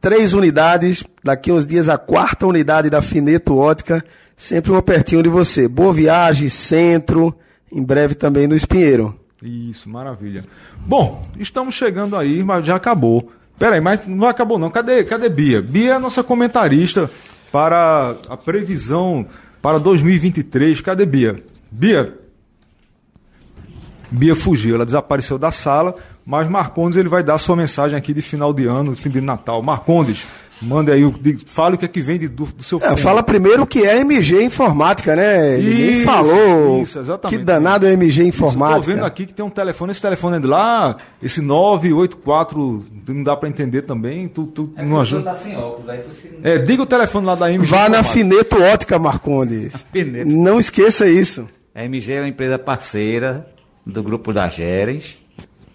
Três 0.00 0.34
unidades, 0.34 1.04
daqui 1.22 1.52
uns 1.52 1.64
dias 1.64 1.88
a 1.88 1.96
quarta 1.96 2.44
unidade 2.44 2.90
da 2.90 3.00
Fineto 3.00 3.56
Ótica, 3.56 4.04
sempre 4.36 4.72
um 4.72 4.82
pertinho 4.82 5.22
de 5.22 5.28
você. 5.28 5.68
Boa 5.68 5.94
viagem, 5.94 6.48
centro, 6.48 7.32
em 7.70 7.84
breve 7.84 8.16
também 8.16 8.48
no 8.48 8.56
Espinheiro. 8.56 9.16
Isso, 9.40 9.88
maravilha. 9.88 10.44
Bom, 10.76 11.22
estamos 11.38 11.76
chegando 11.76 12.16
aí, 12.16 12.42
mas 12.42 12.66
já 12.66 12.74
acabou. 12.74 13.30
Peraí, 13.62 13.80
mas 13.80 14.04
não 14.08 14.26
acabou 14.26 14.58
não. 14.58 14.68
Cadê, 14.68 15.04
cadê 15.04 15.28
Bia? 15.28 15.62
Bia 15.62 15.90
é 15.90 15.94
a 15.94 16.00
nossa 16.00 16.24
comentarista 16.24 17.08
para 17.52 18.16
a 18.28 18.36
previsão 18.36 19.24
para 19.62 19.78
2023. 19.78 20.80
Cadê 20.80 21.06
Bia? 21.06 21.44
Bia? 21.70 22.12
Bia 24.10 24.34
fugiu, 24.34 24.74
ela 24.74 24.84
desapareceu 24.84 25.38
da 25.38 25.52
sala, 25.52 25.94
mas 26.26 26.48
Marcondes 26.48 26.96
ele 26.96 27.08
vai 27.08 27.22
dar 27.22 27.38
sua 27.38 27.54
mensagem 27.54 27.96
aqui 27.96 28.12
de 28.12 28.20
final 28.20 28.52
de 28.52 28.66
ano, 28.66 28.96
fim 28.96 29.10
de 29.10 29.20
Natal. 29.20 29.62
Marcondes, 29.62 30.26
Manda 30.62 30.92
aí, 30.92 31.02
fale 31.46 31.74
o 31.74 31.78
que 31.78 31.84
é 31.84 31.88
que 31.88 32.00
vem 32.00 32.18
de, 32.18 32.28
do, 32.28 32.46
do 32.46 32.62
seu 32.62 32.78
é, 32.82 32.96
Fala 32.96 33.22
primeiro 33.22 33.62
o 33.62 33.66
que 33.66 33.84
é 33.84 34.00
MG 34.00 34.42
Informática, 34.44 35.16
né? 35.16 35.58
Isso, 35.58 35.68
Ninguém 35.68 36.04
falou. 36.04 36.82
Isso, 36.82 36.98
exatamente. 36.98 37.38
Que 37.38 37.44
danado 37.44 37.86
é 37.86 37.92
MG 37.92 38.24
Informática. 38.24 38.80
Estou 38.80 38.94
vendo 38.94 39.04
aqui 39.04 39.26
que 39.26 39.34
tem 39.34 39.44
um 39.44 39.50
telefone, 39.50 39.92
esse 39.92 40.00
telefone 40.02 40.36
é 40.36 40.40
de 40.40 40.46
lá, 40.46 40.96
esse 41.22 41.40
984, 41.40 42.84
não 43.08 43.22
dá 43.22 43.36
para 43.36 43.48
entender 43.48 43.82
também. 43.82 44.28
Tu, 44.28 44.46
tu 44.46 44.72
é 44.76 44.84
não 44.84 45.00
ajuda. 45.00 45.30
Tá 45.30 45.36
sem 45.36 45.56
óculos, 45.56 45.88
aí 45.88 46.04
É, 46.42 46.58
diga 46.58 46.82
o 46.82 46.86
telefone 46.86 47.26
lá 47.26 47.34
da 47.34 47.52
MG. 47.52 47.70
Vá 47.70 47.88
na 47.88 48.02
Fineto 48.02 48.62
Ótica, 48.62 48.98
Marcondes. 48.98 49.84
Fineto. 49.92 50.32
Não 50.32 50.58
esqueça 50.58 51.08
isso. 51.08 51.48
A 51.74 51.84
MG 51.84 52.12
é 52.12 52.20
uma 52.20 52.28
empresa 52.28 52.58
parceira 52.58 53.46
do 53.84 54.02
grupo 54.02 54.32
da 54.32 54.48
Geres. 54.48 55.16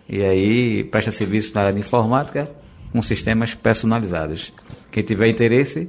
E 0.10 0.22
aí 0.22 0.84
presta 0.86 1.12
serviço 1.12 1.52
na 1.54 1.62
área 1.62 1.74
de 1.74 1.80
informática 1.80 2.50
com 2.92 3.02
sistemas 3.02 3.54
personalizados. 3.54 4.54
Quem 4.98 5.04
tiver 5.04 5.28
interesse, 5.28 5.88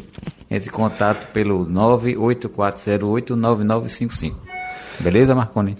entre 0.50 0.68
em 0.68 0.72
contato 0.72 1.28
pelo 1.28 1.64
984089955. 1.64 4.34
Beleza, 5.00 5.34
Marconi? 5.34 5.78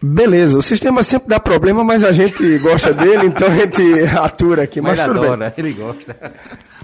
Beleza, 0.00 0.56
o 0.56 0.62
sistema 0.62 1.02
sempre 1.02 1.30
dá 1.30 1.40
problema, 1.40 1.82
mas 1.82 2.04
a 2.04 2.12
gente 2.12 2.58
gosta 2.58 2.94
dele, 2.94 3.26
então 3.26 3.48
a 3.48 3.54
gente 3.56 3.82
atura 4.16 4.62
aqui. 4.62 4.80
Mas, 4.80 5.00
mas 5.00 5.08
ele 5.08 5.18
adora, 5.18 5.52
ele 5.58 5.72
gosta. 5.72 6.16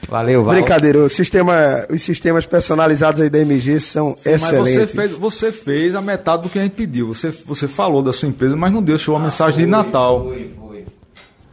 Valeu, 0.09 0.42
Val. 0.42 0.57
Brincadeira, 0.57 0.99
o 0.99 1.09
sistema, 1.09 1.87
os 1.88 2.03
sistemas 2.03 2.44
personalizados 2.46 3.20
aí 3.20 3.31
da 3.31 3.38
MG 3.38 3.79
são 3.79 4.16
Sim, 4.16 4.31
excelentes. 4.31 4.75
Mas 4.75 4.75
você 4.75 4.87
fez, 4.88 5.12
você 5.12 5.53
fez 5.53 5.94
a 5.94 6.03
metade 6.03 6.42
do 6.42 6.49
que 6.49 6.59
a 6.59 6.62
gente 6.62 6.72
pediu. 6.72 7.14
Você, 7.14 7.31
você 7.31 7.68
falou 7.68 8.03
da 8.03 8.12
sua 8.12 8.29
empresa, 8.29 8.57
mas 8.57 8.72
não 8.72 8.83
deixou 8.83 9.14
a 9.14 9.20
ah, 9.20 9.22
mensagem 9.22 9.55
foi, 9.55 9.62
de 9.62 9.70
Natal. 9.70 10.25
Foi, 10.25 10.51
foi. 10.59 10.85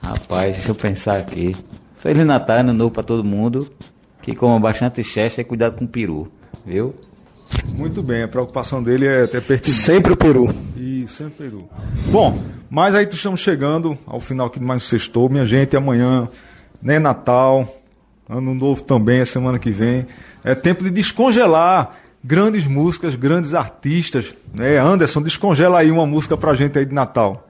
Rapaz, 0.02 0.56
deixa 0.56 0.72
eu 0.72 0.76
pensar 0.76 1.20
aqui. 1.20 1.56
Feliz 1.98 2.26
Natal, 2.26 2.62
ano 2.62 2.74
novo 2.74 2.90
para 2.90 3.04
todo 3.04 3.24
mundo 3.24 3.70
que 4.24 4.34
coma 4.34 4.58
bastante 4.58 5.04
chester 5.04 5.44
e 5.44 5.48
cuidado 5.48 5.78
com 5.78 5.84
o 5.84 5.88
peru, 5.88 6.32
viu? 6.66 6.96
Muito 7.68 8.02
bem, 8.02 8.24
a 8.24 8.28
preocupação 8.28 8.82
dele 8.82 9.06
é 9.06 9.24
até 9.24 9.42
pertinente. 9.42 9.80
Sempre 9.80 10.14
o 10.14 10.18
peru. 10.18 10.50
Isso, 10.78 11.18
sempre 11.18 11.34
o 11.34 11.50
peru. 11.50 11.70
Bom, 12.10 12.42
mas 12.70 12.96
aí 12.96 13.06
estamos 13.06 13.42
chegando 13.42 13.98
ao 14.08 14.22
final 14.22 14.48
aqui 14.48 14.60
de 14.60 14.66
mais 14.66 14.82
um 14.82 14.86
sextou. 14.86 15.30
Minha 15.30 15.46
gente, 15.46 15.76
amanhã, 15.76 16.30
né, 16.82 17.00
Natal, 17.00 17.68
Ano 18.28 18.54
Novo 18.56 18.82
também, 18.82 19.20
a 19.20 19.26
semana 19.26 19.60
que 19.60 19.72
vem. 19.72 20.08
É 20.42 20.56
tempo 20.56 20.86
de 20.86 20.90
descongelar 20.90 21.98
grandes 22.24 22.66
músicas, 22.66 23.16
grandes 23.16 23.54
artistas. 23.54 24.34
Né? 24.54 24.78
Anderson, 24.78 25.22
descongela 25.22 25.80
aí 25.80 25.92
uma 25.92 26.06
música 26.06 26.38
pra 26.38 26.56
gente 26.56 26.80
aí 26.80 26.86
de 26.86 26.94
Natal. 26.94 27.46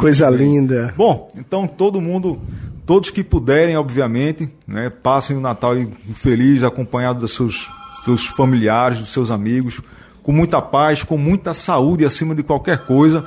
Coisa 0.00 0.30
linda. 0.30 0.94
Bom, 0.96 1.30
então 1.36 1.66
todo 1.66 2.00
mundo, 2.00 2.40
todos 2.86 3.10
que 3.10 3.22
puderem, 3.22 3.76
obviamente, 3.76 4.48
né, 4.66 4.88
passem 4.88 5.36
o 5.36 5.40
Natal 5.40 5.74
feliz, 6.14 6.64
acompanhado 6.64 7.20
dos 7.20 7.34
seus, 7.34 7.70
seus 8.02 8.26
familiares, 8.26 8.98
dos 8.98 9.10
seus 9.10 9.30
amigos, 9.30 9.80
com 10.22 10.32
muita 10.32 10.62
paz, 10.62 11.04
com 11.04 11.18
muita 11.18 11.52
saúde 11.52 12.06
acima 12.06 12.34
de 12.34 12.42
qualquer 12.42 12.86
coisa 12.86 13.26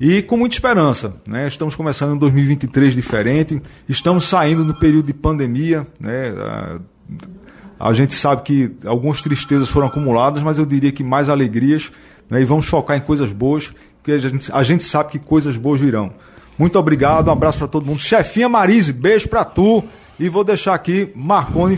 e 0.00 0.22
com 0.22 0.38
muita 0.38 0.56
esperança. 0.56 1.14
Né? 1.26 1.46
Estamos 1.46 1.76
começando 1.76 2.12
um 2.12 2.18
2023 2.18 2.94
diferente, 2.94 3.60
estamos 3.86 4.24
saindo 4.24 4.64
do 4.64 4.74
período 4.74 5.06
de 5.06 5.14
pandemia. 5.14 5.86
Né? 6.00 6.32
A, 6.38 7.88
a 7.90 7.92
gente 7.92 8.14
sabe 8.14 8.42
que 8.42 8.76
algumas 8.86 9.20
tristezas 9.20 9.68
foram 9.68 9.88
acumuladas, 9.88 10.42
mas 10.42 10.58
eu 10.58 10.64
diria 10.64 10.90
que 10.90 11.04
mais 11.04 11.28
alegrias. 11.28 11.92
Né? 12.30 12.40
E 12.40 12.44
vamos 12.46 12.64
focar 12.64 12.96
em 12.96 13.00
coisas 13.00 13.30
boas, 13.30 13.74
porque 14.04 14.12
a 14.12 14.18
gente, 14.18 14.52
a 14.52 14.62
gente 14.62 14.82
sabe 14.82 15.12
que 15.12 15.18
coisas 15.18 15.56
boas 15.56 15.80
virão. 15.80 16.12
Muito 16.58 16.78
obrigado, 16.78 17.28
um 17.28 17.32
abraço 17.32 17.56
para 17.56 17.66
todo 17.66 17.86
mundo. 17.86 17.98
Chefinha 17.98 18.50
Marise, 18.50 18.92
beijo 18.92 19.26
para 19.30 19.46
tu. 19.46 19.82
E 20.20 20.28
vou 20.28 20.44
deixar 20.44 20.74
aqui 20.74 21.10
Marconi 21.16 21.76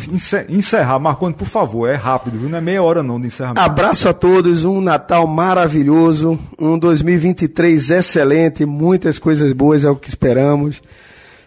encerrar. 0.49 0.99
Marconi, 0.99 1.33
por 1.33 1.47
favor, 1.47 1.89
é 1.89 1.95
rápido, 1.95 2.37
viu? 2.37 2.51
Não 2.51 2.59
é 2.59 2.61
meia 2.61 2.83
hora 2.83 3.03
não 3.03 3.19
de 3.19 3.29
encerramento. 3.29 3.61
Abraço 3.61 4.09
a 4.09 4.13
todos, 4.13 4.65
um 4.65 4.81
Natal 4.81 5.27
maravilhoso, 5.27 6.39
um 6.59 6.77
2023 6.77 7.91
excelente, 7.91 8.67
muitas 8.67 9.19
coisas 9.19 9.53
boas 9.53 9.85
é 9.85 9.91
o 9.91 9.97
que 9.97 10.09
esperamos. 10.09 10.83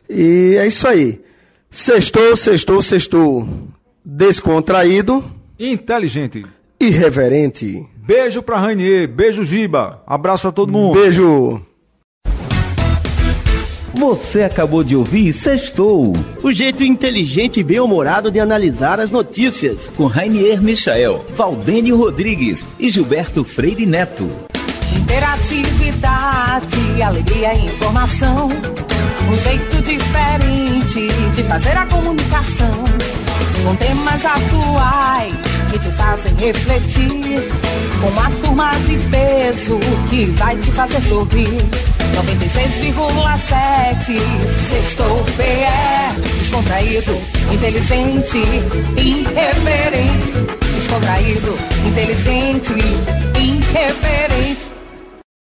E 0.10 0.56
é 0.58 0.66
isso 0.66 0.88
aí. 0.88 1.22
Sextou, 1.70 2.36
sextou, 2.36 2.82
sextou. 2.82 3.48
Descontraído. 4.04 5.24
Inteligente. 5.60 6.44
Irreverente. 6.80 7.86
Beijo 8.10 8.42
pra 8.42 8.60
Rainier, 8.60 9.08
beijo 9.08 9.46
Giba. 9.46 10.02
Abraço 10.08 10.42
pra 10.42 10.52
todo 10.52 10.72
mundo. 10.72 11.00
Beijo. 11.00 11.62
Você 13.94 14.42
acabou 14.42 14.84
de 14.84 14.96
ouvir 14.96 15.32
Sextou. 15.32 16.14
O 16.42 16.52
jeito 16.52 16.84
inteligente 16.84 17.60
e 17.60 17.64
bem-humorado 17.64 18.32
de 18.32 18.40
analisar 18.40 19.00
as 19.00 19.12
notícias. 19.12 19.92
Com 19.96 20.08
Rainier 20.08 20.60
Michael, 20.60 21.24
Valdênio 21.36 21.98
Rodrigues 21.98 22.66
e 22.80 22.90
Gilberto 22.90 23.44
Freire 23.44 23.86
Neto. 23.86 24.28
Interatividade, 24.98 27.04
alegria 27.04 27.54
e 27.54 27.68
informação. 27.68 28.50
Um 28.50 29.38
jeito 29.38 29.84
diferente 29.84 31.08
de 31.36 31.44
fazer 31.44 31.78
a 31.78 31.86
comunicação. 31.86 32.74
Com 33.64 33.76
temas 33.76 34.26
atuais 34.26 35.36
que 35.72 35.80
te 35.80 35.90
fazem 35.92 36.36
refletir. 36.36 37.50
Com 38.02 38.08
uma 38.08 38.30
turma 38.42 38.72
de 38.88 38.98
peso 39.10 39.80
que 40.10 40.26
vai 40.38 40.58
te 40.58 40.72
fazer 40.72 41.02
sorrir. 41.02 41.64
96,7 42.16 44.20
Sextou 44.70 45.24
PE 45.38 46.20
Descontraído, 46.40 47.22
inteligente, 47.52 48.40
irreverente 48.98 50.32
Descontraído, 50.76 51.56
inteligente, 51.86 52.74
irreverente 53.38 54.79